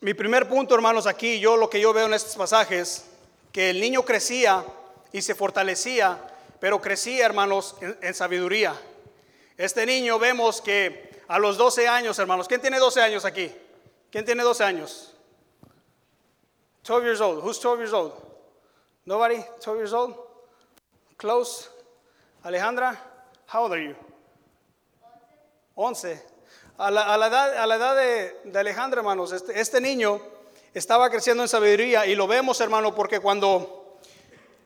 mi 0.00 0.14
primer 0.14 0.48
punto, 0.48 0.74
hermanos, 0.74 1.06
aquí, 1.06 1.38
yo 1.38 1.56
lo 1.56 1.68
que 1.68 1.80
yo 1.80 1.92
veo 1.92 2.06
en 2.06 2.14
estos 2.14 2.34
pasajes, 2.34 3.04
que 3.52 3.70
el 3.70 3.80
niño 3.80 4.04
crecía 4.04 4.64
y 5.12 5.20
se 5.20 5.34
fortalecía, 5.34 6.18
pero 6.58 6.80
crecía, 6.80 7.26
hermanos, 7.26 7.76
en, 7.80 8.14
sabiduría. 8.14 8.74
Este 9.58 9.84
niño 9.84 10.18
vemos 10.18 10.62
que 10.62 11.22
a 11.28 11.38
los 11.38 11.58
12 11.58 11.86
años, 11.86 12.18
hermanos, 12.18 12.48
¿quién 12.48 12.62
tiene 12.62 12.78
12 12.78 13.02
años 13.02 13.24
aquí? 13.26 13.52
¿Quién 14.10 14.24
tiene 14.24 14.42
12 14.42 14.64
años? 14.64 15.12
12 16.84 17.04
years 17.04 17.20
old. 17.20 17.42
Who's 17.42 17.58
12 17.58 17.78
years 17.78 17.92
old? 17.92 18.12
Nobody? 19.06 19.38
12 19.60 19.78
years 19.78 19.92
old? 19.92 20.14
Close? 21.16 21.68
Alejandra? 22.44 22.96
How 23.46 23.64
old 23.64 23.72
are 23.72 23.82
you? 23.82 23.94
11. 25.76 26.20
A 26.78 26.90
la, 26.90 27.26
edad, 27.26 27.96
de, 27.96 28.58
Alejandra, 28.58 29.00
hermanos, 29.00 29.32
este, 29.32 29.60
este, 29.60 29.80
niño 29.80 30.20
estaba 30.74 31.10
creciendo 31.10 31.42
en 31.42 31.48
sabiduría 31.48 32.06
y 32.06 32.14
lo 32.14 32.26
vemos, 32.26 32.60
hermano, 32.60 32.94
porque 32.94 33.20
cuando, 33.20 33.98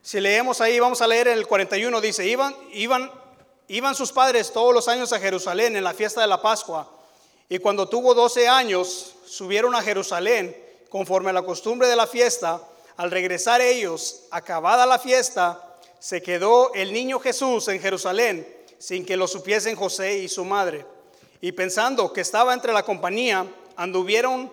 si 0.03 0.21
leemos 0.21 0.61
ahí, 0.61 0.81
vamos 0.81 1.03
a 1.03 1.07
leer 1.07 1.29
en 1.29 1.39
el 1.39 1.47
41, 1.47 2.01
dice, 2.01 2.27
iban, 2.27 2.55
iban, 2.73 3.11
iban 3.69 3.95
sus 3.95 4.13
padres 4.13 4.53
todos 4.53 4.73
los 4.73 4.89
años 4.89 5.13
a 5.13 5.19
Jerusalén 5.19 5.77
en 5.77 5.85
la 5.85 5.93
fiesta 5.93 6.21
de 6.21 6.29
la 6.29 6.41
Pascua 6.41 6.89
y 7.49 7.59
cuando 7.59 7.89
tuvo 7.89 8.15
12 8.15 8.49
años 8.49 9.15
subieron 9.27 9.75
a 9.75 9.83
Jerusalén 9.83 10.57
conforme 10.89 11.31
a 11.31 11.35
la 11.35 11.43
costumbre 11.43 11.89
de 11.89 11.97
la 11.97 12.07
fiesta. 12.07 12.61
Al 12.97 13.11
regresar 13.11 13.61
ellos, 13.61 14.25
acabada 14.31 14.87
la 14.87 14.99
fiesta, 14.99 15.79
se 15.99 16.23
quedó 16.23 16.73
el 16.75 16.93
niño 16.93 17.21
Jesús 17.21 17.69
en 17.69 17.81
Jerusalén 17.81 18.47
sin 18.79 19.05
que 19.05 19.17
lo 19.17 19.27
supiesen 19.27 19.77
José 19.77 20.19
y 20.19 20.29
su 20.29 20.45
madre 20.45 20.85
y 21.41 21.53
pensando 21.53 22.13
que 22.13 22.21
estaba 22.21 22.55
entre 22.55 22.73
la 22.73 22.83
compañía, 22.83 23.47
anduvieron 23.77 24.51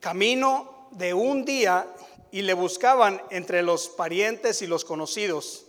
camino 0.00 0.88
de 0.92 1.14
un 1.14 1.44
día 1.44 1.86
y 2.30 2.42
le 2.42 2.54
buscaban 2.54 3.20
entre 3.30 3.62
los 3.62 3.88
parientes 3.88 4.62
y 4.62 4.66
los 4.66 4.84
conocidos. 4.84 5.64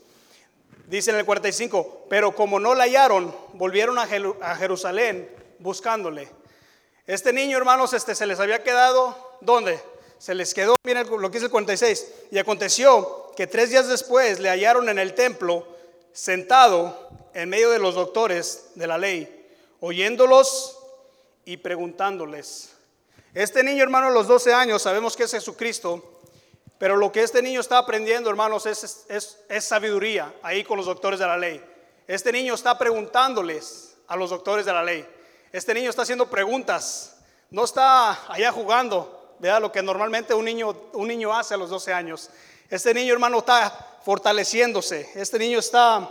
Dice 0.87 1.11
en 1.11 1.17
el 1.17 1.25
45, 1.25 2.05
pero 2.09 2.35
como 2.35 2.59
no 2.59 2.75
la 2.75 2.83
hallaron, 2.83 3.35
volvieron 3.53 3.97
a, 3.97 4.07
Jerusalén 4.55 5.29
buscándole. 5.59 6.29
Este 7.07 7.33
niño, 7.33 7.57
hermanos, 7.57 7.93
este 7.93 8.15
se 8.15 8.25
les 8.25 8.39
había 8.39 8.63
quedado, 8.63 9.37
¿dónde? 9.41 9.81
Se 10.23 10.33
les 10.33 10.53
quedó, 10.53 10.77
miren 10.85 11.05
lo 11.09 11.29
que 11.29 11.33
dice 11.33 11.47
el 11.47 11.51
46, 11.51 12.07
y 12.31 12.37
aconteció 12.37 13.33
que 13.35 13.45
tres 13.45 13.71
días 13.71 13.89
después 13.89 14.39
le 14.39 14.47
hallaron 14.47 14.87
en 14.87 14.97
el 14.97 15.15
templo 15.15 15.67
sentado 16.13 17.09
en 17.33 17.49
medio 17.49 17.69
de 17.71 17.77
los 17.77 17.95
doctores 17.95 18.69
de 18.75 18.87
la 18.87 18.97
ley 18.97 19.45
oyéndolos 19.81 20.79
y 21.43 21.57
preguntándoles. 21.57 22.71
Este 23.33 23.65
niño, 23.65 23.83
hermano, 23.83 24.07
a 24.07 24.11
los 24.11 24.25
12 24.27 24.53
años, 24.53 24.81
sabemos 24.81 25.17
que 25.17 25.23
es 25.23 25.31
Jesucristo, 25.31 26.21
pero 26.77 26.95
lo 26.95 27.11
que 27.11 27.21
este 27.21 27.41
niño 27.41 27.59
está 27.59 27.79
aprendiendo, 27.79 28.29
hermanos, 28.29 28.65
es, 28.65 29.05
es, 29.09 29.65
sabiduría 29.65 30.33
ahí 30.41 30.63
con 30.63 30.77
los 30.77 30.85
doctores 30.85 31.19
de 31.19 31.27
la 31.27 31.37
ley. 31.37 31.61
Este 32.07 32.31
niño 32.31 32.53
está 32.53 32.77
preguntándoles 32.77 33.97
a 34.07 34.15
los 34.15 34.29
doctores 34.29 34.65
de 34.65 34.71
la 34.71 34.83
ley. 34.83 35.05
Este 35.51 35.73
niño 35.73 35.89
está 35.89 36.03
haciendo 36.03 36.29
preguntas, 36.29 37.17
no 37.49 37.65
está 37.65 38.31
allá 38.31 38.53
jugando, 38.53 39.19
vea 39.43 39.59
lo 39.59 39.73
que 39.73 39.83
normalmente 39.83 40.33
un 40.33 40.45
niño, 40.45 40.73
un 40.93 41.05
niño 41.05 41.33
hace 41.33 41.53
a 41.53 41.57
los 41.57 41.69
12 41.69 41.91
años. 41.91 42.29
Este 42.69 42.93
niño, 42.93 43.11
hermano, 43.11 43.39
está 43.39 43.99
fortaleciéndose. 44.05 45.09
Este 45.15 45.37
niño 45.37 45.59
está 45.59 46.09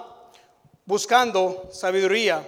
buscando 0.84 1.70
sabiduría. 1.72 2.46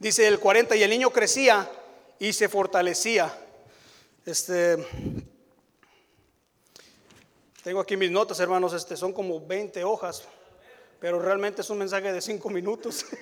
Dice 0.00 0.26
el 0.26 0.40
40, 0.40 0.74
y 0.74 0.82
el 0.82 0.90
niño 0.90 1.10
crecía 1.10 1.70
y 2.18 2.32
se 2.32 2.48
fortalecía. 2.48 3.32
Este, 4.26 4.84
tengo 7.62 7.78
aquí 7.78 7.96
mis 7.96 8.10
notas, 8.10 8.40
hermanos, 8.40 8.72
este, 8.72 8.96
son 8.96 9.12
como 9.12 9.46
20 9.46 9.84
hojas, 9.84 10.24
pero 10.98 11.20
realmente 11.20 11.60
es 11.60 11.70
un 11.70 11.78
mensaje 11.78 12.12
de 12.12 12.20
5 12.20 12.50
minutos. 12.50 13.06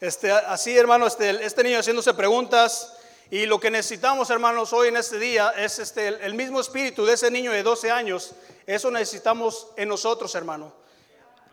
Este, 0.00 0.30
así, 0.30 0.76
hermanos, 0.76 1.12
este, 1.12 1.46
este 1.46 1.62
niño 1.62 1.78
haciéndose 1.78 2.12
preguntas. 2.12 2.92
Y 3.30 3.46
lo 3.46 3.58
que 3.58 3.70
necesitamos, 3.70 4.28
hermanos, 4.30 4.72
hoy 4.72 4.88
en 4.88 4.96
este 4.96 5.18
día 5.18 5.52
es 5.56 5.78
este, 5.78 6.08
el 6.08 6.34
mismo 6.34 6.60
espíritu 6.60 7.06
de 7.06 7.14
ese 7.14 7.30
niño 7.30 7.52
de 7.52 7.62
12 7.62 7.90
años. 7.90 8.32
Eso 8.66 8.90
necesitamos 8.90 9.68
en 9.76 9.88
nosotros, 9.88 10.34
hermano. 10.34 10.72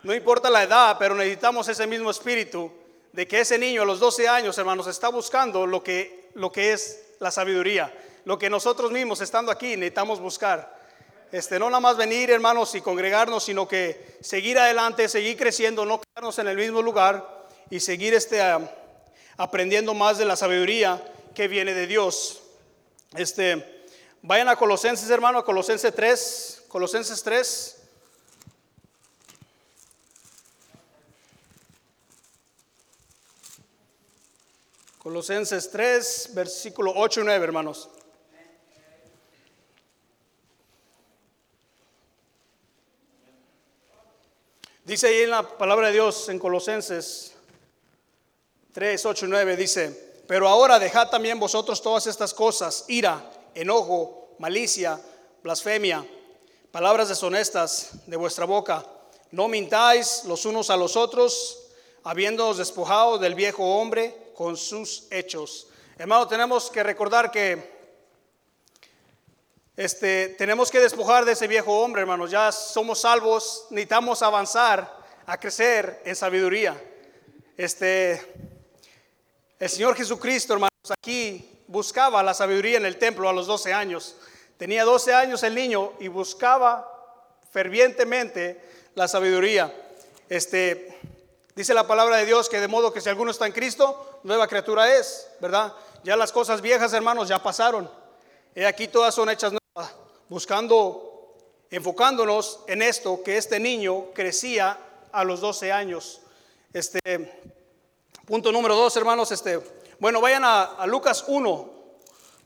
No 0.02 0.14
importa 0.14 0.50
la 0.50 0.64
edad, 0.64 0.96
pero 0.98 1.14
necesitamos 1.14 1.68
ese 1.68 1.86
mismo 1.86 2.10
espíritu 2.10 2.70
de 3.12 3.26
que 3.26 3.40
ese 3.40 3.58
niño 3.58 3.82
a 3.82 3.84
los 3.84 4.00
12 4.00 4.28
años, 4.28 4.58
hermanos, 4.58 4.86
está 4.86 5.08
buscando 5.08 5.66
lo 5.66 5.82
que, 5.82 6.30
lo 6.34 6.52
que 6.52 6.72
es 6.72 7.04
la 7.20 7.30
sabiduría, 7.30 7.92
lo 8.24 8.38
que 8.38 8.50
nosotros 8.50 8.90
mismos 8.90 9.20
estando 9.20 9.50
aquí 9.50 9.76
necesitamos 9.76 10.20
buscar. 10.20 10.80
Este, 11.30 11.58
no 11.58 11.70
nada 11.70 11.80
más 11.80 11.96
venir, 11.96 12.30
hermanos, 12.30 12.74
y 12.74 12.82
congregarnos, 12.82 13.44
sino 13.44 13.66
que 13.66 14.18
seguir 14.20 14.58
adelante, 14.58 15.08
seguir 15.08 15.38
creciendo, 15.38 15.86
no 15.86 16.00
quedarnos 16.00 16.38
en 16.38 16.48
el 16.48 16.56
mismo 16.56 16.82
lugar 16.82 17.46
y 17.70 17.80
seguir 17.80 18.12
este, 18.12 18.42
aprendiendo 19.38 19.94
más 19.94 20.18
de 20.18 20.26
la 20.26 20.36
sabiduría 20.36 21.02
que 21.34 21.48
viene 21.48 21.74
de 21.74 21.86
Dios. 21.86 22.42
Este, 23.16 23.86
vayan 24.22 24.48
a 24.48 24.56
Colosenses, 24.56 25.08
hermano, 25.10 25.38
a 25.38 25.44
Colosenses 25.44 25.94
3, 25.94 26.64
Colosenses 26.68 27.22
3. 27.22 27.78
Colosenses 34.98 35.70
3, 35.70 36.30
versículo 36.32 36.92
8 36.94 37.22
y 37.22 37.24
9, 37.24 37.44
hermanos. 37.44 37.88
Dice 44.84 45.06
ahí 45.08 45.22
en 45.22 45.30
la 45.30 45.56
palabra 45.58 45.88
de 45.88 45.94
Dios 45.94 46.28
en 46.28 46.38
Colosenses 46.38 47.32
3, 48.72 49.06
8 49.06 49.26
y 49.26 49.28
9, 49.28 49.56
dice, 49.56 50.11
pero 50.26 50.48
ahora 50.48 50.78
dejad 50.78 51.08
también 51.08 51.38
vosotros 51.38 51.82
todas 51.82 52.06
estas 52.06 52.32
cosas, 52.32 52.84
ira, 52.88 53.30
enojo, 53.54 54.34
malicia, 54.38 55.00
blasfemia, 55.42 56.06
palabras 56.70 57.08
deshonestas 57.08 57.90
de 58.06 58.16
vuestra 58.16 58.44
boca. 58.44 58.86
No 59.30 59.48
mintáis 59.48 60.24
los 60.24 60.44
unos 60.46 60.70
a 60.70 60.76
los 60.76 60.96
otros, 60.96 61.58
habiéndoos 62.04 62.58
despojado 62.58 63.18
del 63.18 63.34
viejo 63.34 63.64
hombre 63.76 64.32
con 64.34 64.56
sus 64.56 65.06
hechos. 65.10 65.68
Hermano, 65.98 66.26
tenemos 66.26 66.70
que 66.70 66.82
recordar 66.82 67.30
que 67.30 67.72
este, 69.76 70.28
tenemos 70.30 70.70
que 70.70 70.80
despojar 70.80 71.24
de 71.24 71.32
ese 71.32 71.46
viejo 71.46 71.80
hombre, 71.80 72.02
hermanos. 72.02 72.30
Ya 72.30 72.52
somos 72.52 73.00
salvos, 73.00 73.66
necesitamos 73.70 74.22
avanzar 74.22 75.02
a 75.26 75.38
crecer 75.38 76.02
en 76.04 76.14
sabiduría. 76.14 76.80
Este, 77.56 78.51
el 79.62 79.70
Señor 79.70 79.94
Jesucristo, 79.94 80.54
hermanos, 80.54 80.90
aquí 80.90 81.48
buscaba 81.68 82.20
la 82.24 82.34
sabiduría 82.34 82.78
en 82.78 82.84
el 82.84 82.98
templo 82.98 83.28
a 83.28 83.32
los 83.32 83.46
12 83.46 83.72
años. 83.72 84.16
Tenía 84.56 84.82
12 84.82 85.14
años 85.14 85.44
el 85.44 85.54
niño 85.54 85.92
y 86.00 86.08
buscaba 86.08 86.84
fervientemente 87.52 88.60
la 88.96 89.06
sabiduría. 89.06 89.72
Este, 90.28 90.98
Dice 91.54 91.74
la 91.74 91.86
palabra 91.86 92.16
de 92.16 92.26
Dios 92.26 92.48
que 92.48 92.58
de 92.60 92.66
modo 92.66 92.92
que 92.92 93.00
si 93.00 93.08
alguno 93.08 93.30
está 93.30 93.46
en 93.46 93.52
Cristo, 93.52 94.20
nueva 94.24 94.48
criatura 94.48 94.92
es, 94.96 95.28
¿verdad? 95.38 95.72
Ya 96.02 96.16
las 96.16 96.32
cosas 96.32 96.60
viejas, 96.60 96.92
hermanos, 96.92 97.28
ya 97.28 97.40
pasaron. 97.40 97.88
Y 98.56 98.64
aquí 98.64 98.88
todas 98.88 99.14
son 99.14 99.30
hechas 99.30 99.52
nuevas, 99.52 99.94
buscando, 100.28 101.36
enfocándonos 101.70 102.64
en 102.66 102.82
esto, 102.82 103.22
que 103.22 103.36
este 103.36 103.60
niño 103.60 104.06
crecía 104.12 104.76
a 105.12 105.22
los 105.22 105.40
12 105.40 105.70
años. 105.70 106.22
Este, 106.72 107.51
punto 108.32 108.50
número 108.50 108.74
dos, 108.74 108.96
hermanos, 108.96 109.30
este, 109.30 109.60
bueno, 109.98 110.22
vayan 110.22 110.42
a, 110.42 110.86
Lucas 110.86 111.22
1, 111.28 111.70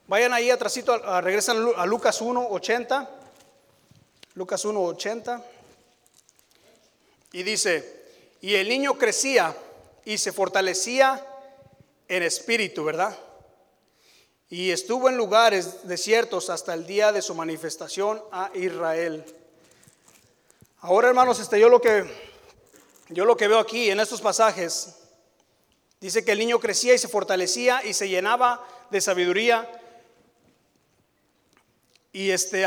vayan 0.09 0.33
ahí 0.33 0.51
atrásito, 0.51 0.93
a, 0.93 1.21
regresan 1.21 1.65
a 1.77 1.87
Lucas 1.87 2.21
1, 2.21 2.49
80, 2.51 3.09
Lucas 4.35 4.65
1, 4.65 4.83
80, 4.83 5.45
y 7.31 7.43
dice, 7.45 8.03
y 8.41 8.57
el 8.57 8.69
niño 8.69 8.99
crecía 8.99 9.57
y 10.05 10.19
se 10.19 10.33
fortalecía 10.33 11.25
en 12.09 12.25
espíritu, 12.25 12.83
¿verdad? 12.83 13.17
Y 14.51 14.73
estuvo 14.73 15.09
en 15.09 15.17
lugares 15.17 15.87
desiertos 15.87 16.51
hasta 16.51 16.75
el 16.75 16.85
día 16.85 17.13
de 17.13 17.23
su 17.23 17.33
manifestación 17.37 18.21
a 18.33 18.51
Israel. 18.55 19.25
Ahora, 20.81 21.07
hermanos, 21.07 21.39
este, 21.39 21.61
yo 21.61 21.69
lo 21.69 21.81
que 21.81 22.35
yo 23.11 23.25
lo 23.25 23.37
que 23.37 23.47
veo 23.47 23.61
aquí 23.61 23.89
en 23.89 24.01
estos 24.01 24.21
pasajes 24.21 25.06
dice 26.01 26.25
que 26.25 26.33
el 26.33 26.39
niño 26.39 26.61
crecía 26.61 26.95
y 26.95 26.99
se 26.99 27.09
fortalecía 27.09 27.85
y 27.85 27.95
se 27.95 28.09
llenaba 28.09 28.67
de 28.91 29.01
sabiduría. 29.01 29.71
Y 32.13 32.31
este 32.31 32.65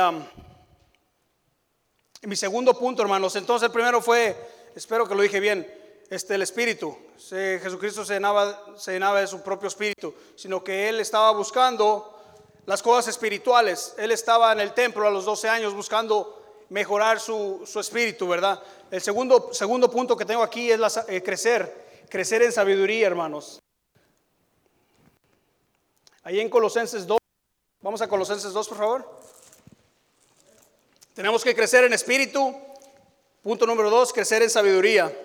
mi 2.23 2.35
segundo 2.35 2.77
punto, 2.77 3.01
hermanos, 3.01 3.35
entonces 3.37 3.67
el 3.67 3.71
primero 3.71 4.01
fue, 4.01 4.35
espero 4.75 5.07
que 5.07 5.15
lo 5.15 5.21
dije 5.21 5.39
bien, 5.39 5.65
este, 6.09 6.35
el 6.35 6.41
espíritu. 6.41 6.97
Jesucristo 7.29 8.03
se 8.03 8.15
llenaba, 8.15 8.75
se 8.77 8.91
llenaba 8.91 9.21
de 9.21 9.27
su 9.27 9.41
propio 9.41 9.67
espíritu, 9.69 10.13
sino 10.35 10.61
que 10.61 10.89
él 10.89 10.99
estaba 10.99 11.31
buscando 11.31 12.17
las 12.65 12.81
cosas 12.81 13.07
espirituales. 13.07 13.93
Él 13.97 14.11
estaba 14.11 14.51
en 14.51 14.59
el 14.59 14.73
templo 14.73 15.07
a 15.07 15.11
los 15.11 15.23
12 15.23 15.47
años 15.47 15.73
buscando 15.73 16.65
mejorar 16.69 17.19
su, 17.19 17.61
espíritu, 17.79 18.27
¿verdad? 18.27 18.61
El 18.91 19.01
segundo, 19.01 19.53
segundo 19.53 19.89
punto 19.89 20.17
que 20.17 20.25
tengo 20.25 20.43
aquí 20.43 20.71
es 20.71 20.79
eh, 21.07 21.23
crecer, 21.23 21.88
crecer 22.09 22.41
en 22.41 22.51
sabiduría, 22.51 23.07
hermanos. 23.07 23.61
Ahí 26.23 26.39
en 26.39 26.49
Colosenses 26.49 27.07
2, 27.07 27.17
vamos 27.81 28.01
a 28.01 28.07
Colosenses 28.07 28.51
2, 28.51 28.67
por 28.67 28.77
favor. 28.77 29.19
Tenemos 31.13 31.43
que 31.43 31.55
crecer 31.55 31.83
en 31.83 31.93
espíritu. 31.93 32.55
Punto 33.41 33.65
número 33.65 33.89
2, 33.89 34.13
crecer 34.13 34.41
en 34.41 34.49
sabiduría. 34.49 35.15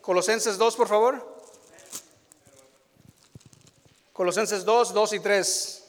Colosenses 0.00 0.58
2, 0.58 0.76
por 0.76 0.88
favor. 0.88 1.40
Colosenses 4.12 4.64
2, 4.64 4.92
2 4.92 5.12
y 5.14 5.20
3. 5.20 5.84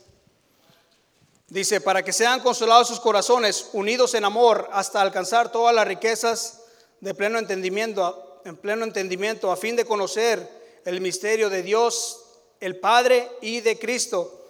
Dice, 1.47 1.81
para 1.81 2.01
que 2.01 2.13
sean 2.13 2.39
consolados 2.39 2.87
sus 2.87 3.01
corazones, 3.01 3.69
unidos 3.73 4.13
en 4.13 4.23
amor, 4.23 4.69
hasta 4.71 5.01
alcanzar 5.01 5.51
todas 5.51 5.75
las 5.75 5.85
riquezas 5.85 6.61
de 7.01 7.13
pleno 7.13 7.39
entendimiento, 7.39 8.30
en 8.45 8.57
pleno 8.57 8.83
entendimiento, 8.83 9.51
a 9.51 9.57
fin 9.57 9.75
de 9.75 9.85
conocer 9.85 10.47
el 10.85 11.01
misterio 11.01 11.49
de 11.49 11.63
Dios, 11.63 12.23
el 12.59 12.77
Padre 12.77 13.29
y 13.41 13.61
de 13.61 13.77
Cristo, 13.77 14.49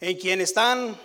en 0.00 0.16
quien 0.18 0.40
están, 0.40 0.98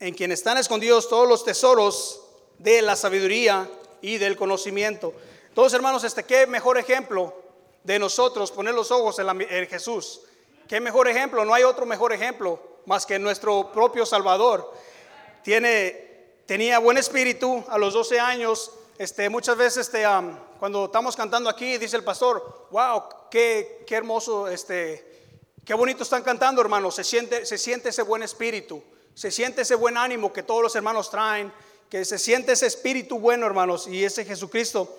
en 0.00 0.14
quien 0.14 0.32
están 0.32 0.58
escondidos 0.58 1.08
todos 1.08 1.28
los 1.28 1.44
tesoros 1.44 2.22
de 2.58 2.82
la 2.82 2.96
sabiduría 2.96 3.68
y 4.00 4.18
del 4.18 4.36
conocimiento. 4.36 5.12
Entonces, 5.48 5.74
hermanos, 5.74 6.04
este 6.04 6.24
qué 6.24 6.46
mejor 6.46 6.78
ejemplo 6.78 7.34
de 7.82 7.98
nosotros 7.98 8.50
poner 8.50 8.74
los 8.74 8.90
ojos 8.90 9.18
en, 9.18 9.66
Jesús. 9.68 10.20
Qué 10.68 10.80
mejor 10.80 11.08
ejemplo, 11.08 11.44
no 11.44 11.54
hay 11.54 11.62
otro 11.62 11.86
mejor 11.86 12.12
ejemplo 12.12 12.60
más 12.84 13.06
que 13.06 13.18
nuestro 13.18 13.72
propio 13.72 14.04
Salvador. 14.04 14.72
Tiene, 15.42 16.34
tenía 16.46 16.78
buen 16.78 16.98
espíritu 16.98 17.64
a 17.68 17.78
los 17.78 17.94
12 17.94 18.18
años. 18.18 18.72
Este, 18.98 19.28
muchas 19.28 19.56
veces 19.56 19.86
este, 19.88 20.04
cuando 20.58 20.86
estamos 20.86 21.14
cantando 21.16 21.50
aquí, 21.50 21.76
dice 21.76 21.96
el 21.96 22.04
pastor, 22.04 22.68
wow, 22.70 23.02
qué, 23.30 23.84
qué 23.86 23.94
hermoso, 23.94 24.48
este, 24.48 25.34
qué 25.64 25.74
bonito 25.74 26.02
están 26.02 26.22
cantando, 26.22 26.62
hermanos. 26.62 26.94
Se 26.94 27.04
siente, 27.04 27.44
se 27.44 27.58
siente 27.58 27.90
ese 27.90 28.02
buen 28.02 28.22
espíritu, 28.22 28.82
se 29.14 29.30
siente 29.30 29.62
ese 29.62 29.74
buen 29.74 29.98
ánimo 29.98 30.32
que 30.32 30.42
todos 30.42 30.62
los 30.62 30.74
hermanos 30.76 31.10
traen 31.10 31.52
que 31.90 32.04
se 32.04 32.18
siente 32.18 32.52
ese 32.52 32.66
espíritu 32.66 33.18
bueno, 33.18 33.46
hermanos, 33.46 33.86
y 33.86 34.04
ese 34.04 34.24
Jesucristo, 34.24 34.98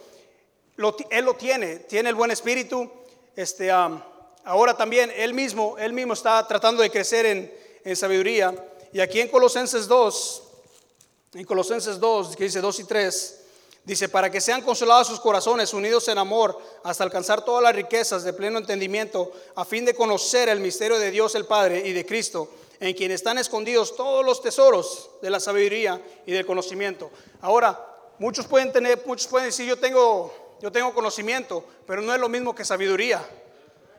él 1.09 1.25
lo 1.25 1.35
tiene, 1.35 1.79
tiene 1.79 2.09
el 2.09 2.15
buen 2.15 2.31
espíritu. 2.31 2.89
Este, 3.35 3.71
ahora 3.71 4.75
también 4.75 5.11
él 5.15 5.33
mismo, 5.33 5.75
él 5.77 5.91
mismo 5.91 6.13
está 6.13 6.45
tratando 6.47 6.81
de 6.81 6.89
crecer 6.89 7.25
en, 7.25 7.53
en 7.83 7.95
sabiduría. 7.95 8.53
Y 8.93 8.99
aquí 8.99 9.19
en 9.19 9.27
Colosenses 9.27 9.87
2, 9.87 10.43
en 11.33 11.45
Colosenses 11.45 11.99
2, 11.99 12.35
que 12.35 12.45
dice 12.45 12.61
2 12.61 12.79
y 12.79 12.83
3, 12.85 13.43
dice, 13.87 14.09
para 14.09 14.29
que 14.29 14.41
sean 14.41 14.61
consolados 14.61 15.07
sus 15.07 15.21
corazones, 15.21 15.73
unidos 15.73 16.09
en 16.09 16.17
amor, 16.17 16.61
hasta 16.83 17.05
alcanzar 17.05 17.45
todas 17.45 17.63
las 17.63 17.73
riquezas 17.73 18.25
de 18.25 18.33
pleno 18.33 18.59
entendimiento, 18.59 19.31
a 19.55 19.63
fin 19.63 19.85
de 19.85 19.95
conocer 19.95 20.49
el 20.49 20.59
misterio 20.59 20.99
de 20.99 21.09
Dios 21.09 21.35
el 21.35 21.45
Padre 21.45 21.81
y 21.87 21.93
de 21.93 22.05
Cristo 22.05 22.49
en 22.81 22.93
quien 22.93 23.11
están 23.11 23.37
escondidos 23.37 23.95
todos 23.95 24.25
los 24.25 24.41
tesoros 24.41 25.09
de 25.21 25.29
la 25.29 25.39
sabiduría 25.39 26.01
y 26.25 26.33
del 26.33 26.45
conocimiento. 26.45 27.09
Ahora, 27.39 27.81
muchos 28.19 28.45
pueden 28.45 28.73
tener, 28.73 29.01
muchos 29.05 29.27
pueden 29.27 29.47
decir, 29.47 29.65
yo 29.65 29.79
tengo, 29.79 30.57
yo 30.61 30.69
tengo 30.69 30.93
conocimiento, 30.93 31.63
pero 31.87 32.01
no 32.01 32.13
es 32.13 32.19
lo 32.19 32.27
mismo 32.27 32.53
que 32.53 32.65
sabiduría. 32.65 33.25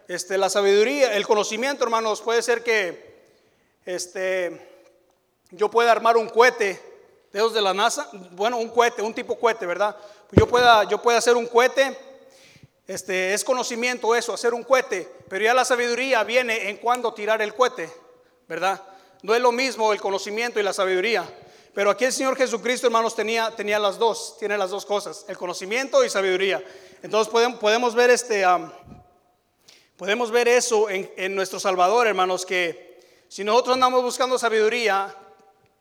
Este, 0.07 0.37
la 0.37 0.51
sabiduría, 0.51 1.17
el 1.17 1.27
conocimiento, 1.27 1.83
hermanos, 1.83 2.21
puede 2.21 2.43
ser 2.43 2.63
que 2.63 3.25
este, 3.87 4.85
yo 5.51 5.71
pueda 5.71 5.91
armar 5.91 6.19
un 6.19 6.29
cohete 6.29 6.88
de 7.33 7.49
de 7.51 7.63
la 7.63 7.75
NASA, 7.75 8.09
bueno, 8.33 8.59
un 8.59 8.69
cohete, 8.69 9.03
un 9.03 9.15
tipo 9.15 9.39
cohete, 9.39 9.67
¿verdad? 9.67 9.97
Yo 10.33 10.47
pueda, 10.47 10.85
yo 10.85 11.01
pueda 11.01 11.19
hacer 11.19 11.37
un 11.37 11.47
cohete, 11.47 11.97
este, 12.87 13.35
es 13.35 13.45
conocimiento 13.45 14.15
eso, 14.15 14.33
hacer 14.33 14.55
un 14.55 14.63
cohete, 14.63 15.09
pero 15.29 15.45
ya 15.45 15.55
la 15.55 15.65
sabiduría 15.65 16.25
viene 16.25 16.71
en 16.71 16.79
cuando 16.79 17.13
tirar 17.13 17.43
el 17.43 17.55
cohete. 17.55 17.91
¿verdad? 18.49 18.83
No 19.23 19.35
es 19.35 19.41
lo 19.41 19.53
mismo 19.53 19.93
el 19.93 20.01
conocimiento 20.01 20.59
y 20.59 20.63
la 20.63 20.73
sabiduría. 20.73 21.29
Pero 21.75 21.91
aquí 21.91 22.07
el 22.07 22.13
Señor 22.13 22.37
Jesucristo, 22.37 22.87
hermanos, 22.87 23.15
tenía, 23.15 23.55
tenía 23.55 23.79
las 23.79 23.99
dos, 23.99 24.37
tiene 24.39 24.57
las 24.59 24.71
dos 24.71 24.87
cosas, 24.87 25.27
el 25.29 25.37
conocimiento 25.37 26.03
y 26.03 26.11
sabiduría. 26.11 26.65
Entonces 27.03 27.31
podemos, 27.31 27.61
podemos 27.61 27.95
ver 27.95 28.11
este, 28.11 28.45
podemos 29.97 30.31
ver 30.31 30.49
eso 30.49 30.89
en, 30.89 31.09
en, 31.17 31.35
nuestro 31.35 31.61
Salvador, 31.61 32.07
hermanos, 32.07 32.45
que 32.45 32.99
si 33.29 33.45
nosotros 33.45 33.75
andamos 33.75 34.03
buscando 34.03 34.39
sabiduría, 34.39 35.15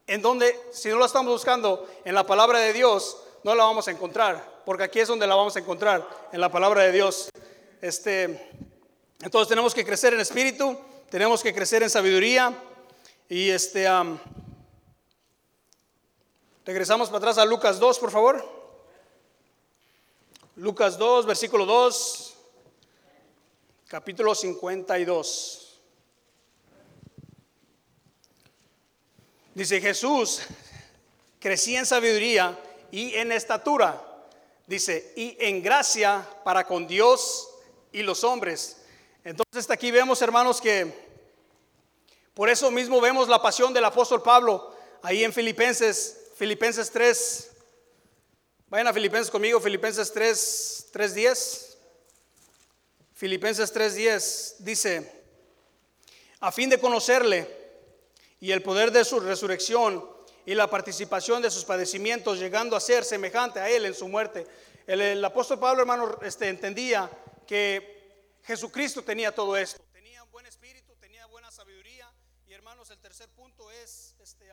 en 0.08 0.22
donde, 0.22 0.58
si 0.72 0.90
no 0.90 0.98
la 0.98 1.06
estamos 1.06 1.32
buscando 1.32 1.88
en 2.06 2.16
la 2.16 2.26
palabra 2.26 2.60
de 2.60 2.74
Dios, 2.74 3.18
no 3.44 3.54
la 3.54 3.66
vamos 3.66 3.88
a 3.88 3.92
encontrar, 3.92 4.62
porque 4.66 4.84
aquí 4.84 5.00
es 5.00 5.08
donde 5.08 5.28
la 5.28 5.36
vamos 5.36 5.56
a 5.56 5.60
encontrar, 5.60 6.08
en 6.32 6.42
la 6.42 6.50
palabra 6.50 6.84
de 6.84 6.94
Dios. 6.94 7.30
Este, 7.82 8.52
entonces 9.22 9.50
tenemos 9.50 9.74
que 9.74 9.86
crecer 9.86 10.14
en 10.14 10.22
espíritu, 10.22 10.78
tenemos 11.10 11.44
que 11.44 11.54
crecer 11.54 11.84
en 11.84 11.90
sabiduría. 11.90 12.58
Y 13.30 13.50
este, 13.50 13.88
regresamos 16.66 17.10
para 17.10 17.18
atrás 17.18 17.38
a 17.38 17.46
Lucas 17.46 17.80
2, 17.80 18.00
por 18.00 18.12
favor. 18.12 18.58
Lucas 20.56 20.98
2, 20.98 21.26
versículo 21.26 21.66
2, 21.66 22.36
capítulo 23.88 24.34
52. 24.34 25.67
Dice 29.58 29.82
Jesús, 29.82 30.42
crecía 31.40 31.80
en 31.80 31.88
sabiduría 31.88 32.56
y 32.92 33.16
en 33.16 33.32
estatura. 33.32 34.00
Dice, 34.68 35.14
y 35.16 35.36
en 35.40 35.64
gracia 35.64 36.24
para 36.44 36.68
con 36.68 36.86
Dios 36.86 37.50
y 37.92 38.04
los 38.04 38.24
hombres. 38.24 38.78
Entonces 39.24 39.68
aquí 39.72 39.90
vemos, 39.90 40.22
hermanos, 40.22 40.62
que 40.62 40.94
por 42.36 42.52
eso 42.52 42.70
mismo 42.70 43.02
vemos 43.02 43.28
la 43.28 43.42
pasión 43.42 43.74
del 43.74 43.86
apóstol 43.86 44.22
Pablo 44.22 44.76
ahí 45.02 45.24
en 45.24 45.34
Filipenses, 45.34 46.26
Filipenses 46.36 46.92
3. 46.92 47.50
Vayan 48.68 48.86
a 48.86 48.94
Filipenses 48.94 49.32
conmigo, 49.32 49.60
Filipenses 49.60 50.14
3, 50.14 50.90
3.10. 50.94 51.76
Filipenses 53.16 53.74
3.10 53.74 54.58
dice, 54.60 55.24
a 56.42 56.52
fin 56.52 56.70
de 56.70 56.80
conocerle 56.80 57.57
y 58.40 58.52
el 58.52 58.62
poder 58.62 58.92
de 58.92 59.04
su 59.04 59.20
resurrección 59.20 60.08
y 60.46 60.56
la 60.56 60.70
participación 60.70 61.42
de 61.42 61.52
sus 61.52 61.66
padecimientos, 61.66 62.40
llegando 62.40 62.76
a 62.76 62.80
ser 62.80 63.04
semejante 63.04 63.60
a 63.60 63.70
él 63.70 63.86
en 63.86 63.94
su 63.94 64.08
muerte. 64.08 64.48
El, 64.86 65.24
apóstol 65.24 65.60
Pablo, 65.60 65.82
hermano, 65.82 66.18
este, 66.22 66.48
entendía 66.48 67.12
que 67.46 68.40
Jesucristo 68.44 69.04
tenía 69.04 69.36
todo 69.36 69.58
esto. 69.58 69.84
Tenía 69.92 70.24
un 70.24 70.32
buen 70.32 70.46
espíritu, 70.46 70.96
tenía 71.02 71.26
buena 71.26 71.52
sabiduría. 71.52 72.10
Y 72.48 72.54
hermanos, 72.54 72.90
el 72.92 73.00
tercer 73.00 73.28
punto 73.30 73.70
es, 73.72 74.16
este, 74.20 74.50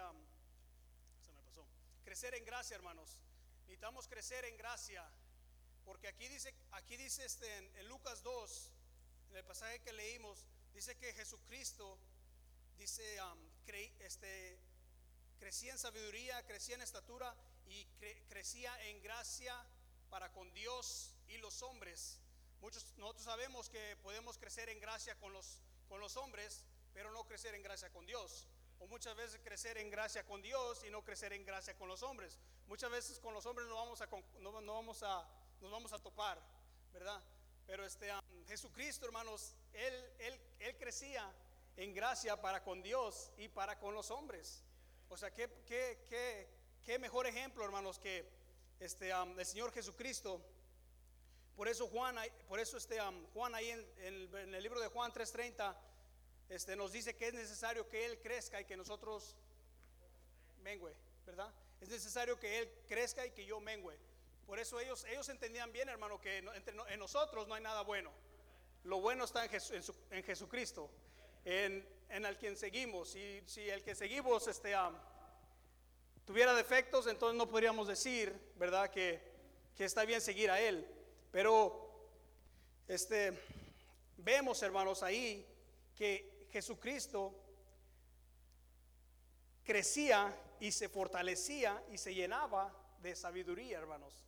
crecer 2.05 2.35
en 2.35 2.45
gracia, 2.45 2.75
hermanos. 2.75 3.19
Necesitamos 3.67 4.09
crecer 4.09 4.45
en 4.47 4.57
gracia. 4.57 5.09
Porque 5.85 6.09
aquí 6.09 6.27
dice, 6.29 6.55
aquí 6.73 6.97
dice 6.97 7.25
este, 7.25 7.47
en, 7.57 7.89
Lucas 7.89 8.23
2, 8.23 8.71
en 9.31 9.37
el 9.37 9.45
pasaje 9.45 9.81
que 9.81 9.93
leímos, 9.93 10.45
dice 10.73 10.97
que 10.97 11.13
Jesucristo, 11.13 11.99
dice, 12.79 13.21
este, 14.01 14.59
crecía 15.39 15.73
en 15.73 15.79
sabiduría, 15.79 16.45
crecía 16.47 16.75
en 16.75 16.83
estatura 16.83 17.35
y 17.67 17.87
crecía 18.29 18.73
en 18.87 19.03
gracia 19.03 19.55
para 20.11 20.33
con 20.33 20.53
Dios 20.55 21.15
y 21.29 21.39
los 21.39 21.63
hombres. 21.63 22.21
Muchos, 22.61 22.85
nosotros 22.97 23.25
sabemos 23.25 23.69
que 23.69 23.97
podemos 24.03 24.39
crecer 24.39 24.69
en 24.69 24.81
gracia 24.81 25.15
con 25.17 25.33
los, 25.33 25.61
con 25.89 26.01
los 26.01 26.17
hombres, 26.17 26.65
pero 26.93 27.11
no 27.13 27.25
crecer 27.25 27.55
en 27.55 27.63
gracia 27.63 27.91
con 27.91 28.07
Dios. 28.07 28.47
O 28.81 28.87
muchas 28.87 29.17
veces 29.17 29.41
crecer 29.43 29.79
en 29.79 29.91
gracia 29.91 30.25
con 30.25 30.43
Dios 30.43 30.83
y 30.85 30.91
no 30.91 31.05
crecer 31.05 31.33
en 31.33 31.45
gracia 31.45 31.77
con 31.77 31.89
los 31.89 32.03
hombres. 32.03 32.39
Muchas 32.67 32.91
veces 32.91 33.19
con 33.21 33.35
los 33.35 33.47
hombres 33.47 33.69
no 33.69 33.77
vamos 33.77 34.01
a, 34.01 34.09
no, 34.41 34.53
vamos 34.53 35.03
a, 35.03 35.29
nos 35.61 35.71
vamos 35.71 35.93
a 35.93 35.99
topar, 35.99 36.41
¿verdad? 36.93 37.23
Pero 37.67 37.85
este, 37.85 38.11
Jesucristo, 38.47 39.07
hermanos, 39.07 39.55
él, 39.73 40.13
él, 40.19 40.41
él 40.61 40.77
crecía 40.77 41.33
en 41.77 41.95
gracia 41.95 42.41
para 42.41 42.63
con 42.63 42.83
Dios 42.83 43.31
y 43.37 43.49
para 43.49 43.79
con 43.79 43.95
los 43.95 44.11
hombres. 44.11 44.63
O 45.09 45.17
sea, 45.17 45.33
qué, 45.33 45.49
qué, 45.67 46.05
qué, 46.09 46.49
qué 46.85 46.99
mejor 46.99 47.27
ejemplo, 47.27 47.65
hermanos, 47.65 47.99
que 47.99 48.29
este, 48.81 49.11
el 49.11 49.47
Señor 49.47 49.73
Jesucristo. 49.73 50.41
Por 51.57 51.69
eso 51.69 51.87
Juan, 51.87 52.17
por 52.49 52.59
eso 52.59 52.77
este, 52.77 52.99
Juan 53.33 53.55
ahí 53.55 53.71
en, 53.71 53.87
en, 54.35 54.55
el 54.55 54.63
libro 54.63 54.81
de 54.81 54.89
Juan 54.89 55.13
3:30 55.13 55.77
este, 56.49 56.77
nos 56.77 56.93
dice 56.93 57.15
que 57.15 57.29
es 57.29 57.35
necesario 57.35 57.89
que 57.89 58.05
Él 58.05 58.21
crezca 58.21 58.61
y 58.61 58.65
que 58.65 58.77
nosotros 58.77 59.37
mengue, 60.63 60.95
¿verdad? 61.25 61.53
Es 61.81 61.89
necesario 61.89 62.39
que 62.39 62.59
Él 62.59 62.71
crezca 62.89 63.25
y 63.25 63.31
que 63.31 63.45
yo 63.45 63.61
mengue. 63.61 63.99
Por 64.47 64.59
eso 64.59 64.79
ellos, 64.79 65.05
ellos 65.05 65.29
entendían 65.29 65.73
bien, 65.73 65.89
hermano, 65.89 66.21
que 66.21 66.39
entre, 66.39 66.75
en 66.89 66.99
nosotros 66.99 67.49
no 67.49 67.55
hay 67.55 67.63
nada 67.63 67.83
bueno. 67.83 68.13
Lo 68.85 69.01
bueno 69.01 69.25
está 69.25 69.45
en, 69.47 69.51
en, 70.11 70.23
Jesucristo, 70.23 70.91
en, 71.45 71.87
el 72.09 72.37
quien 72.39 72.57
seguimos. 72.57 73.15
Y 73.17 73.43
si 73.47 73.69
el 73.69 73.83
que 73.83 73.95
seguimos 73.95 74.47
este, 74.49 74.75
tuviera 76.25 76.55
defectos, 76.55 77.07
entonces 77.07 77.37
no 77.37 77.49
podríamos 77.49 77.89
decir, 77.89 78.35
¿verdad?, 78.57 78.91
que, 78.91 79.21
que 79.77 79.85
está 79.85 80.05
bien 80.05 80.21
seguir 80.21 80.51
a 80.51 80.61
Él. 80.61 80.87
Pero 81.31 82.09
este, 82.87 83.39
vemos, 84.19 84.63
hermanos, 84.63 85.03
ahí 85.03 85.47
que 85.95 86.49
Jesucristo 86.51 87.35
crecía 89.65 90.37
y 90.61 90.73
se 90.73 90.89
fortalecía 90.89 91.83
y 91.91 91.99
se 91.99 92.15
llenaba 92.15 92.73
de 93.01 93.15
sabiduría, 93.17 93.79
hermanos. 93.79 94.25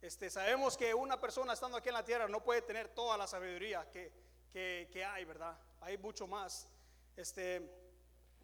Este, 0.00 0.30
sabemos 0.30 0.76
que 0.76 0.94
una 0.94 1.20
persona 1.20 1.52
estando 1.52 1.76
aquí 1.76 1.88
en 1.88 1.94
la 1.94 2.04
tierra 2.04 2.28
no 2.28 2.42
puede 2.42 2.62
tener 2.62 2.88
toda 2.88 3.16
la 3.16 3.26
sabiduría 3.26 3.90
que, 3.90 4.12
que, 4.52 5.04
hay, 5.04 5.24
¿verdad? 5.24 5.58
Hay 5.80 5.98
mucho 5.98 6.26
más. 6.26 6.68
Este, 7.16 7.62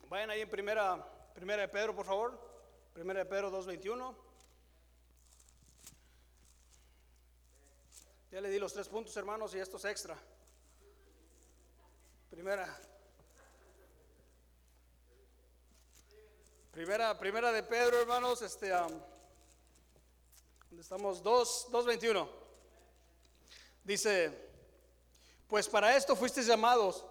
vayan 0.08 0.30
ahí 0.30 0.40
en 0.40 0.50
primera, 0.50 1.04
primera 1.34 1.62
de 1.62 1.68
Pedro, 1.68 1.94
por 1.94 2.06
favor. 2.06 2.38
Primera 2.92 3.20
de 3.20 3.26
Pedro 3.26 3.50
2.21. 3.50 4.14
Ya 8.30 8.40
le 8.40 8.50
di 8.50 8.58
los 8.58 8.72
tres 8.72 8.88
puntos, 8.88 9.16
hermanos, 9.16 9.54
y 9.54 9.58
esto 9.58 9.76
es 9.76 9.84
extra. 9.84 10.16
Primera. 12.30 12.80
Primera, 16.72 17.16
primera 17.16 17.52
de 17.52 17.62
Pedro, 17.62 18.00
hermanos, 18.00 18.42
este, 18.42 18.72
estamos 20.76 21.22
2.21. 21.22 22.28
Dice, 23.84 24.43
pues 25.48 25.68
para 25.68 25.96
esto 25.96 26.16
fuisteis 26.16 26.46
llamados, 26.46 27.04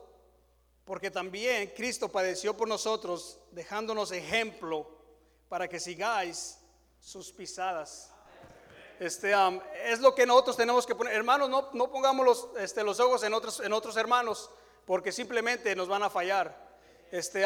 porque 0.85 1.09
también 1.09 1.71
Cristo 1.75 2.09
padeció 2.09 2.55
por 2.55 2.67
nosotros, 2.67 3.39
dejándonos 3.51 4.11
ejemplo 4.11 4.87
para 5.49 5.67
que 5.67 5.79
sigáis 5.79 6.57
sus 6.99 7.31
pisadas. 7.31 8.09
Este, 8.99 9.33
es 9.85 9.99
lo 9.99 10.15
que 10.15 10.25
nosotros 10.25 10.57
tenemos 10.57 10.85
que 10.85 10.95
poner. 10.95 11.13
Hermanos, 11.13 11.49
no, 11.49 11.69
no 11.73 11.91
pongamos 11.91 12.25
los, 12.25 12.49
este, 12.57 12.83
los 12.83 12.99
ojos 12.99 13.23
en 13.23 13.33
otros, 13.33 13.59
en 13.59 13.73
otros 13.73 13.97
hermanos, 13.97 14.49
porque 14.85 15.11
simplemente 15.11 15.75
nos 15.75 15.87
van 15.87 16.03
a 16.03 16.09
fallar. 16.09 16.63
Este, 17.11 17.45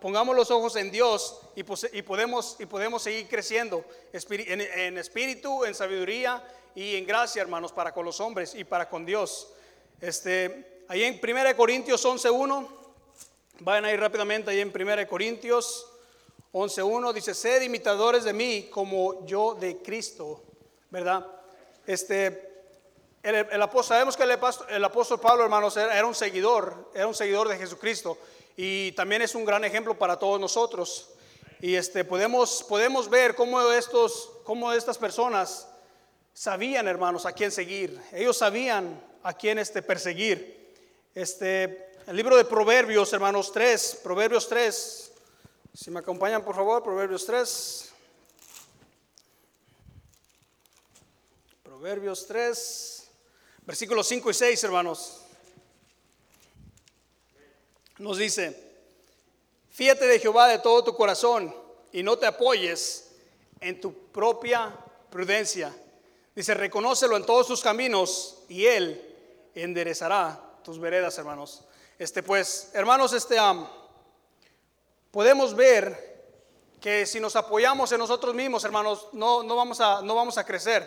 pongamos 0.00 0.36
los 0.36 0.50
ojos 0.50 0.76
en 0.76 0.90
Dios 0.90 1.40
y, 1.54 1.60
y, 1.96 2.02
podemos, 2.02 2.56
y 2.58 2.66
podemos 2.66 3.02
seguir 3.02 3.28
creciendo 3.28 3.84
en, 4.12 4.60
en, 4.60 4.98
espíritu, 4.98 5.64
en 5.64 5.74
sabiduría 5.74 6.44
y 6.74 6.96
en 6.96 7.06
gracia, 7.06 7.40
hermanos, 7.40 7.72
para 7.72 7.94
con 7.94 8.04
los 8.04 8.20
hombres 8.20 8.54
y 8.54 8.64
para 8.64 8.88
con 8.88 9.06
Dios. 9.06 9.52
Este, 10.00 10.84
ahí 10.88 11.04
en 11.04 11.20
1 11.22 11.56
Corintios 11.56 12.04
11.1, 12.04 12.68
vayan 13.60 13.84
ahí 13.86 13.96
rápidamente, 13.96 14.50
ahí 14.50 14.60
en 14.60 14.72
1 14.74 15.08
Corintios 15.08 15.86
11.1, 16.52 17.12
dice, 17.14 17.34
sed 17.34 17.62
imitadores 17.62 18.24
de 18.24 18.32
mí 18.32 18.68
como 18.70 19.24
yo 19.26 19.54
de 19.54 19.78
Cristo, 19.78 20.42
¿verdad? 20.90 21.26
Este, 21.86 22.46
el, 23.22 23.62
apóstol, 23.62 23.96
sabemos 23.96 24.16
que 24.16 24.22
el, 24.22 24.84
apóstol 24.84 25.18
Pablo, 25.18 25.44
hermanos, 25.44 25.76
era 25.76 26.06
un 26.06 26.14
seguidor, 26.14 26.90
era 26.94 27.06
un 27.06 27.14
seguidor 27.14 27.48
de 27.48 27.56
Jesucristo 27.56 28.18
y 28.56 28.92
también 28.92 29.22
es 29.22 29.34
un 29.34 29.44
gran 29.44 29.64
ejemplo 29.64 29.98
para 29.98 30.18
todos 30.18 30.38
nosotros. 30.38 31.10
Y 31.60 31.74
este, 31.74 32.04
podemos, 32.04 32.62
podemos 32.68 33.08
ver 33.08 33.34
cómo, 33.34 33.72
estos, 33.72 34.30
cómo 34.44 34.72
estas 34.72 34.98
personas 34.98 35.66
sabían, 36.36 36.86
hermanos, 36.86 37.24
a 37.24 37.32
quién 37.32 37.50
seguir. 37.50 37.98
Ellos 38.12 38.36
sabían 38.36 39.02
a 39.22 39.32
quién 39.32 39.58
este, 39.58 39.80
perseguir. 39.80 40.74
Este, 41.14 41.94
el 42.06 42.14
libro 42.14 42.36
de 42.36 42.44
Proverbios, 42.44 43.10
hermanos 43.14 43.50
3, 43.52 44.00
Proverbios 44.02 44.46
3. 44.46 45.12
Si 45.72 45.90
me 45.90 46.00
acompañan, 46.00 46.44
por 46.44 46.54
favor, 46.54 46.82
Proverbios 46.82 47.24
3. 47.24 47.92
Proverbios 51.62 52.26
3, 52.26 53.08
versículos 53.64 54.06
5 54.06 54.30
y 54.30 54.34
6, 54.34 54.64
hermanos 54.64 55.22
nos 57.98 58.18
dice, 58.18 58.54
fíjate 59.70 60.06
de 60.06 60.18
Jehová 60.18 60.48
de 60.48 60.58
todo 60.58 60.84
tu 60.84 60.94
corazón 60.94 61.54
y 61.92 62.02
no 62.02 62.18
te 62.18 62.26
apoyes 62.26 63.12
en 63.60 63.80
tu 63.80 63.94
propia 64.08 64.76
prudencia. 65.10 65.74
Dice, 66.36 66.52
reconócelo 66.52 67.16
en 67.16 67.24
todos 67.24 67.46
tus 67.46 67.62
caminos 67.62 68.42
y 68.50 68.66
Él 68.66 69.50
enderezará 69.54 70.38
tus 70.62 70.78
veredas, 70.78 71.16
hermanos. 71.16 71.64
Este, 71.98 72.22
pues, 72.22 72.72
hermanos, 72.74 73.14
este, 73.14 73.38
podemos 75.10 75.56
ver 75.56 76.26
que 76.78 77.06
si 77.06 77.20
nos 77.20 77.36
apoyamos 77.36 77.90
en 77.92 77.98
nosotros 77.98 78.34
mismos, 78.34 78.62
hermanos, 78.64 79.08
no, 79.14 79.42
no, 79.44 79.56
vamos, 79.56 79.80
a, 79.80 80.02
no 80.02 80.14
vamos 80.14 80.36
a 80.36 80.44
crecer. 80.44 80.86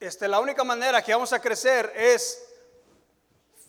Este, 0.00 0.26
la 0.26 0.40
única 0.40 0.64
manera 0.64 1.04
que 1.04 1.12
vamos 1.12 1.32
a 1.32 1.40
crecer 1.40 1.92
es 1.94 2.44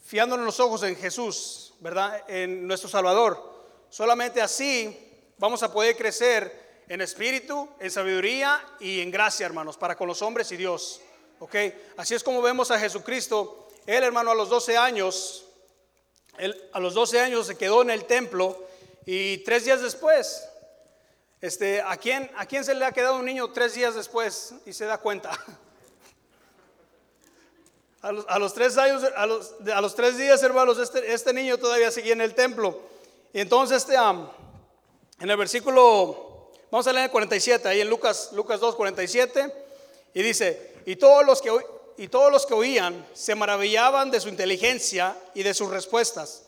fiándonos 0.04 0.44
los 0.44 0.60
ojos 0.60 0.82
en 0.82 0.96
Jesús, 0.96 1.76
¿verdad? 1.82 2.24
En 2.28 2.66
nuestro 2.66 2.90
Salvador. 2.90 3.68
Solamente 3.92 4.42
así 4.42 5.22
vamos 5.38 5.62
a 5.62 5.72
poder 5.72 5.96
crecer 5.96 6.62
en 6.88 7.02
espíritu, 7.02 7.69
en 7.80 7.91
sabiduría 7.91 8.63
y 8.80 9.02
en 9.02 9.12
gracia, 9.12 9.46
hermanos, 9.46 9.78
para 9.78 9.96
con 9.96 10.08
los 10.08 10.22
hombres 10.22 10.52
y 10.52 10.58
Dios. 10.58 11.02
¿Ok? 11.39 11.56
Así 11.98 12.15
es 12.15 12.24
como 12.24 12.41
vemos 12.41 12.72
a 12.72 12.80
Jesucristo. 12.80 13.69
Él, 13.86 14.04
hermano, 14.04 14.32
a 14.32 14.36
los 14.36 14.50
12 14.50 14.78
años, 14.78 15.46
él, 16.38 16.69
a 16.74 16.80
los 16.80 16.93
12 16.93 17.19
años 17.19 17.48
se 17.48 17.58
quedó 17.58 17.82
en 17.82 17.89
el 17.89 18.06
templo 18.06 18.58
y 19.06 19.39
tres 19.39 19.65
días 19.65 19.82
después, 19.82 20.48
este, 21.41 21.82
¿a, 21.82 21.98
quién, 21.98 22.32
¿a 22.38 22.46
quién 22.46 22.63
se 22.63 22.74
le 22.74 22.86
ha 22.86 22.93
quedado 22.93 23.17
un 23.17 23.26
niño 23.26 23.52
tres 23.52 23.74
días 23.74 23.96
después 23.96 24.54
y 24.65 24.72
se 24.74 24.86
da 24.86 24.98
cuenta? 24.98 25.32
A 28.02 28.38
los, 28.38 28.54
tres 28.54 28.78
años, 28.78 29.02
a 29.15 29.26
los, 29.26 29.96
tres 29.96 30.17
días, 30.17 30.43
hermanos, 30.43 30.78
este, 30.78 31.13
este, 31.13 31.32
niño 31.32 31.58
todavía 31.58 31.89
seguía 31.89 32.12
en 32.12 32.19
el 32.19 32.36
templo. 32.36 32.82
Y 33.32 33.39
entonces, 33.39 33.78
este, 33.78 33.96
en 33.96 35.30
el 35.30 35.38
versículo, 35.38 36.33
vamos 36.74 36.88
a 36.88 36.92
leer 36.92 37.06
el 37.06 37.12
47, 37.12 37.68
ahí 37.68 37.82
en 37.82 37.88
Lucas, 37.88 38.32
Lucas 38.34 38.60
2, 38.60 38.76
47, 38.76 39.54
y 40.16 40.24
dice, 40.24 40.74
y 40.88 40.96
todos 40.96 41.24
los 41.24 41.40
que, 41.40 41.52
y 41.98 42.08
todos 42.08 42.32
los 42.32 42.48
que 42.48 42.56
oían 42.56 43.06
se 43.14 43.36
maravillaban 43.36 44.10
de 44.10 44.20
su 44.20 44.28
inteligencia 44.28 45.16
y 45.36 45.44
de 45.44 45.54
sus 45.54 45.70
respuestas. 45.70 46.46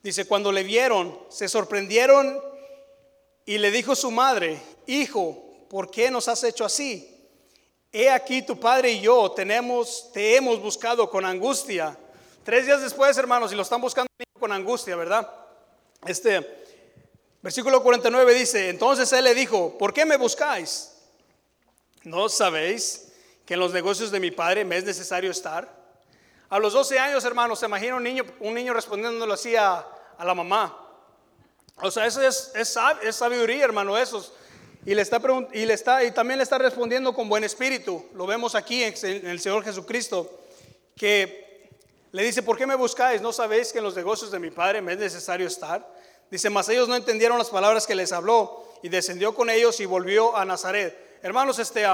Dice, 0.00 0.26
cuando 0.26 0.52
le 0.52 0.62
vieron, 0.62 1.18
se 1.28 1.48
sorprendieron 1.48 2.40
y 3.44 3.58
le 3.58 3.72
dijo 3.72 3.96
su 3.96 4.12
madre, 4.12 4.62
hijo, 4.86 5.42
¿por 5.68 5.90
qué 5.90 6.08
nos 6.08 6.28
has 6.28 6.44
hecho 6.44 6.64
así? 6.64 7.10
he 7.90 8.08
aquí 8.10 8.42
tu 8.42 8.60
padre 8.60 8.92
y 8.92 9.00
yo 9.00 9.32
tenemos, 9.32 10.12
te 10.12 10.36
hemos 10.36 10.60
buscado 10.60 11.10
con 11.10 11.24
angustia. 11.24 11.98
Tres 12.44 12.66
días 12.66 12.80
después, 12.80 13.18
hermanos, 13.18 13.52
y 13.52 13.56
lo 13.56 13.62
están 13.62 13.80
buscando 13.80 14.08
con 14.38 14.52
angustia, 14.52 14.94
¿verdad? 14.94 15.28
Este, 16.06 16.63
versículo 17.44 17.82
49 17.82 18.32
dice, 18.32 18.70
entonces 18.70 19.12
él 19.12 19.24
le 19.24 19.34
dijo, 19.34 19.76
¿por 19.76 19.92
qué 19.92 20.06
me 20.06 20.16
buscáis? 20.16 20.92
¿No 22.02 22.30
sabéis 22.30 23.12
que 23.44 23.52
en 23.52 23.60
los 23.60 23.74
negocios 23.74 24.10
de 24.10 24.18
mi 24.18 24.30
padre 24.30 24.64
me 24.64 24.78
es 24.78 24.84
necesario 24.84 25.30
estar? 25.30 25.68
A 26.48 26.58
los 26.58 26.72
12 26.72 26.98
años, 26.98 27.22
hermanos, 27.22 27.58
se 27.58 27.66
imagina 27.66 27.96
un 27.96 28.02
niño, 28.02 28.24
un 28.40 28.54
niño 28.54 28.72
respondiéndolo 28.72 29.34
así 29.34 29.54
a, 29.56 29.86
la 30.18 30.34
mamá. 30.34 30.74
O 31.82 31.90
sea, 31.90 32.06
eso 32.06 32.22
es, 32.22 32.50
es, 32.54 32.78
es 33.02 33.16
sabiduría, 33.16 33.64
hermano, 33.64 33.98
eso 33.98 34.34
y 34.86 34.94
le 34.94 35.02
está 35.02 35.20
y 35.52 35.66
le 35.66 35.74
está 35.74 36.02
y 36.02 36.12
también 36.12 36.38
le 36.38 36.44
está 36.44 36.56
respondiendo 36.56 37.12
con 37.12 37.28
buen 37.28 37.44
espíritu. 37.44 38.06
Lo 38.14 38.26
vemos 38.26 38.54
aquí 38.54 38.82
en 38.82 38.94
el 39.26 39.38
Señor 39.40 39.64
Jesucristo 39.64 40.30
que 40.96 41.68
le 42.12 42.22
dice, 42.22 42.42
"¿Por 42.42 42.56
qué 42.56 42.66
me 42.66 42.74
buscáis? 42.74 43.20
¿No 43.20 43.32
sabéis 43.32 43.70
que 43.70 43.78
en 43.78 43.84
los 43.84 43.96
negocios 43.96 44.30
de 44.30 44.38
mi 44.38 44.50
Padre 44.50 44.80
me 44.80 44.92
es 44.92 44.98
necesario 44.98 45.46
estar?" 45.46 45.93
Dice, 46.30 46.50
"Mas 46.50 46.68
ellos 46.68 46.88
no 46.88 46.96
entendieron 46.96 47.38
las 47.38 47.50
palabras 47.50 47.86
que 47.86 47.94
les 47.94 48.12
habló 48.12 48.64
y 48.82 48.88
descendió 48.88 49.34
con 49.34 49.50
ellos 49.50 49.80
y 49.80 49.86
volvió 49.86 50.36
a 50.36 50.44
Nazaret." 50.44 51.18
Hermanos, 51.22 51.58
este 51.58 51.86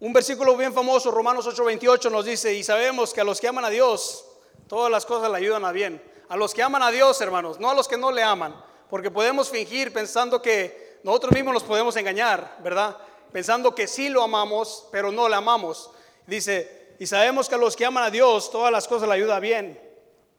un 0.00 0.12
versículo 0.12 0.56
bien 0.56 0.74
famoso, 0.74 1.10
Romanos 1.10 1.46
8:28 1.46 2.10
nos 2.10 2.24
dice, 2.24 2.54
"Y 2.54 2.62
sabemos 2.62 3.14
que 3.14 3.20
a 3.20 3.24
los 3.24 3.40
que 3.40 3.48
aman 3.48 3.64
a 3.64 3.70
Dios, 3.70 4.24
todas 4.66 4.90
las 4.90 5.06
cosas 5.06 5.30
le 5.30 5.38
ayudan 5.38 5.64
a 5.64 5.72
bien." 5.72 6.14
a 6.28 6.36
los 6.36 6.54
que 6.54 6.62
aman 6.62 6.82
a 6.82 6.90
Dios, 6.90 7.20
hermanos, 7.20 7.60
no 7.60 7.70
a 7.70 7.74
los 7.74 7.88
que 7.88 7.96
no 7.96 8.10
le 8.10 8.22
aman, 8.22 8.54
porque 8.88 9.10
podemos 9.10 9.50
fingir 9.50 9.92
pensando 9.92 10.40
que 10.40 10.98
nosotros 11.02 11.32
mismos 11.32 11.54
nos 11.54 11.62
podemos 11.62 11.96
engañar, 11.96 12.58
¿verdad? 12.62 12.96
Pensando 13.32 13.74
que 13.74 13.86
sí 13.86 14.08
lo 14.08 14.22
amamos, 14.22 14.86
pero 14.90 15.12
no 15.12 15.28
le 15.28 15.36
amamos. 15.36 15.90
Dice, 16.26 16.96
y 16.98 17.06
sabemos 17.06 17.48
que 17.48 17.56
a 17.56 17.58
los 17.58 17.76
que 17.76 17.84
aman 17.84 18.04
a 18.04 18.10
Dios, 18.10 18.50
todas 18.50 18.72
las 18.72 18.88
cosas 18.88 19.08
le 19.08 19.14
ayudan 19.14 19.40
bien. 19.40 19.80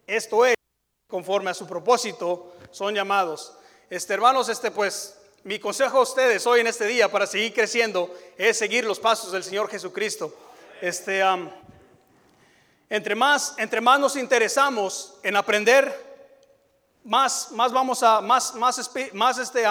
Esto 0.08 0.46
es, 0.46 0.55
conforme 1.08 1.52
a 1.52 1.54
su 1.54 1.68
propósito, 1.68 2.56
son 2.72 2.96
llamados. 2.96 3.54
Este, 3.89 4.13
hermanos, 4.13 4.50
este, 4.50 4.72
pues, 4.72 5.18
mi 5.44 5.60
consejo 5.60 6.00
a 6.00 6.02
ustedes 6.02 6.48
hoy 6.48 6.62
en 6.62 6.68
este 6.68 6.86
día 6.86 7.12
para 7.12 7.28
seguir 7.28 7.54
creciendo 7.54 8.12
es 8.38 8.58
seguir 8.58 8.84
los 8.84 9.00
pasos 9.00 9.32
del 9.32 9.44
Señor 9.44 9.70
Jesucristo. 9.70 10.34
Este, 10.82 11.24
entre, 12.89 13.15
más, 13.15 13.54
entre 13.58 13.80
más 13.80 14.00
nos 14.00 14.15
interesamos 14.15 15.13
en 15.22 15.36
aprender, 15.36 16.04
más, 17.04 17.52
más 17.52 17.72
vamos 17.72 18.02
a, 18.02 18.22
más, 18.22 18.56
más, 18.56 18.91
más, 19.13 19.38
este, 19.38 19.63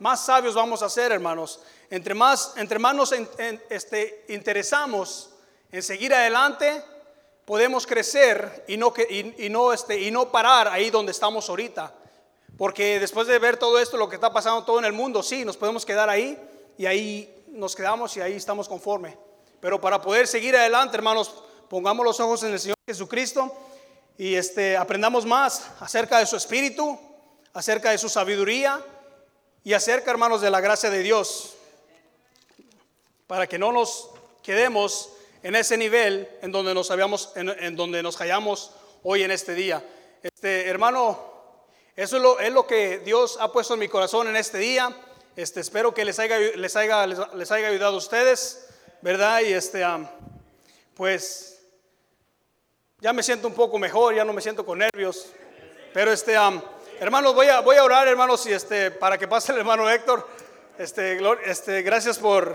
más 0.00 0.24
sabios 0.26 0.54
vamos 0.54 0.82
a 0.82 0.90
ser, 0.90 1.12
hermanos. 1.12 1.60
Entre 1.88 2.14
más, 2.14 2.54
entre 2.56 2.78
más 2.80 2.94
nos 2.94 3.12
este, 3.12 4.24
interesamos 4.28 5.30
en 5.70 5.82
seguir 5.82 6.12
adelante, 6.12 6.84
podemos 7.44 7.86
crecer 7.86 8.64
y 8.68 8.76
no, 8.76 8.92
este, 9.72 10.00
y 10.00 10.10
no 10.10 10.30
parar 10.30 10.68
ahí 10.68 10.90
donde 10.90 11.12
estamos 11.12 11.48
ahorita. 11.48 11.94
Porque 12.56 13.00
después 13.00 13.26
de 13.26 13.38
ver 13.38 13.56
todo 13.56 13.78
esto, 13.78 13.96
lo 13.96 14.08
que 14.08 14.16
está 14.16 14.32
pasando 14.32 14.64
todo 14.64 14.78
en 14.78 14.84
el 14.84 14.92
mundo, 14.92 15.22
sí, 15.22 15.44
nos 15.44 15.56
podemos 15.56 15.84
quedar 15.84 16.08
ahí 16.08 16.38
y 16.78 16.86
ahí 16.86 17.44
nos 17.48 17.74
quedamos 17.74 18.16
y 18.16 18.20
ahí 18.20 18.34
estamos 18.34 18.68
conforme. 18.68 19.16
Pero 19.60 19.80
para 19.80 20.00
poder 20.00 20.26
seguir 20.26 20.56
adelante, 20.56 20.96
hermanos, 20.96 21.34
pongamos 21.68 22.04
los 22.04 22.20
ojos 22.20 22.42
en 22.42 22.52
el 22.52 22.60
Señor 22.60 22.76
Jesucristo 22.86 23.52
y 24.18 24.34
este, 24.34 24.76
aprendamos 24.76 25.24
más 25.24 25.70
acerca 25.80 26.18
de 26.18 26.26
su 26.26 26.36
espíritu, 26.36 26.98
acerca 27.54 27.90
de 27.90 27.98
su 27.98 28.08
sabiduría 28.08 28.84
y 29.64 29.72
acerca, 29.72 30.10
hermanos, 30.10 30.40
de 30.40 30.50
la 30.50 30.60
gracia 30.60 30.90
de 30.90 31.02
Dios. 31.02 31.54
Para 33.26 33.46
que 33.46 33.58
no 33.58 33.72
nos 33.72 34.10
quedemos 34.42 35.10
en 35.42 35.56
ese 35.56 35.76
nivel 35.76 36.28
en 36.40 36.52
donde 36.52 36.74
nos 36.74 36.90
habíamos, 36.90 37.32
en, 37.34 37.76
donde 37.76 38.02
nos 38.02 38.16
hallamos 38.16 38.72
hoy 39.02 39.22
en 39.22 39.30
este 39.30 39.54
día. 39.54 39.84
Este, 40.22 40.68
hermano, 40.68 41.18
eso 41.96 42.16
es 42.16 42.22
lo, 42.22 42.38
es 42.38 42.52
lo, 42.52 42.66
que 42.66 42.98
Dios 43.00 43.38
ha 43.40 43.50
puesto 43.50 43.74
en 43.74 43.80
mi 43.80 43.88
corazón 43.88 44.28
en 44.28 44.36
este 44.36 44.58
día. 44.58 44.94
Este, 45.34 45.60
espero 45.60 45.92
que 45.92 46.04
les 46.04 46.18
haya, 46.18 46.38
les 46.38 46.76
haya, 46.76 47.06
les, 47.06 47.50
haya 47.50 47.68
ayudado 47.68 47.94
a 47.94 47.98
ustedes, 47.98 48.68
¿verdad? 49.00 49.40
Y 49.40 49.52
este, 49.52 49.84
pues 50.94 51.60
ya 53.00 53.12
me 53.12 53.22
siento 53.22 53.48
un 53.48 53.54
poco 53.54 53.78
mejor, 53.78 54.14
ya 54.14 54.24
no 54.24 54.32
me 54.32 54.40
siento 54.40 54.64
con 54.64 54.78
nervios. 54.78 55.32
Pero 55.92 56.12
este, 56.12 56.36
hermanos, 57.00 57.34
voy 57.34 57.48
a, 57.48 57.60
voy 57.60 57.76
a 57.76 57.84
orar, 57.84 58.06
hermanos, 58.06 58.46
y 58.46 58.52
este, 58.52 58.92
para 58.92 59.18
que 59.18 59.26
pase 59.26 59.52
el 59.52 59.58
hermano 59.58 59.90
Héctor. 59.90 60.26
Este, 60.78 61.20
este, 61.44 61.82
gracias 61.82 62.18
por, 62.18 62.54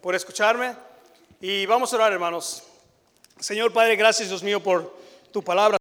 por 0.00 0.14
escucharme. 0.14 0.85
Y 1.40 1.66
vamos 1.66 1.92
a 1.92 1.96
orar, 1.96 2.12
hermanos. 2.12 2.62
Señor 3.38 3.72
Padre, 3.72 3.96
gracias, 3.96 4.28
Dios 4.28 4.42
mío, 4.42 4.62
por 4.62 4.96
tu 5.32 5.42
palabra. 5.42 5.76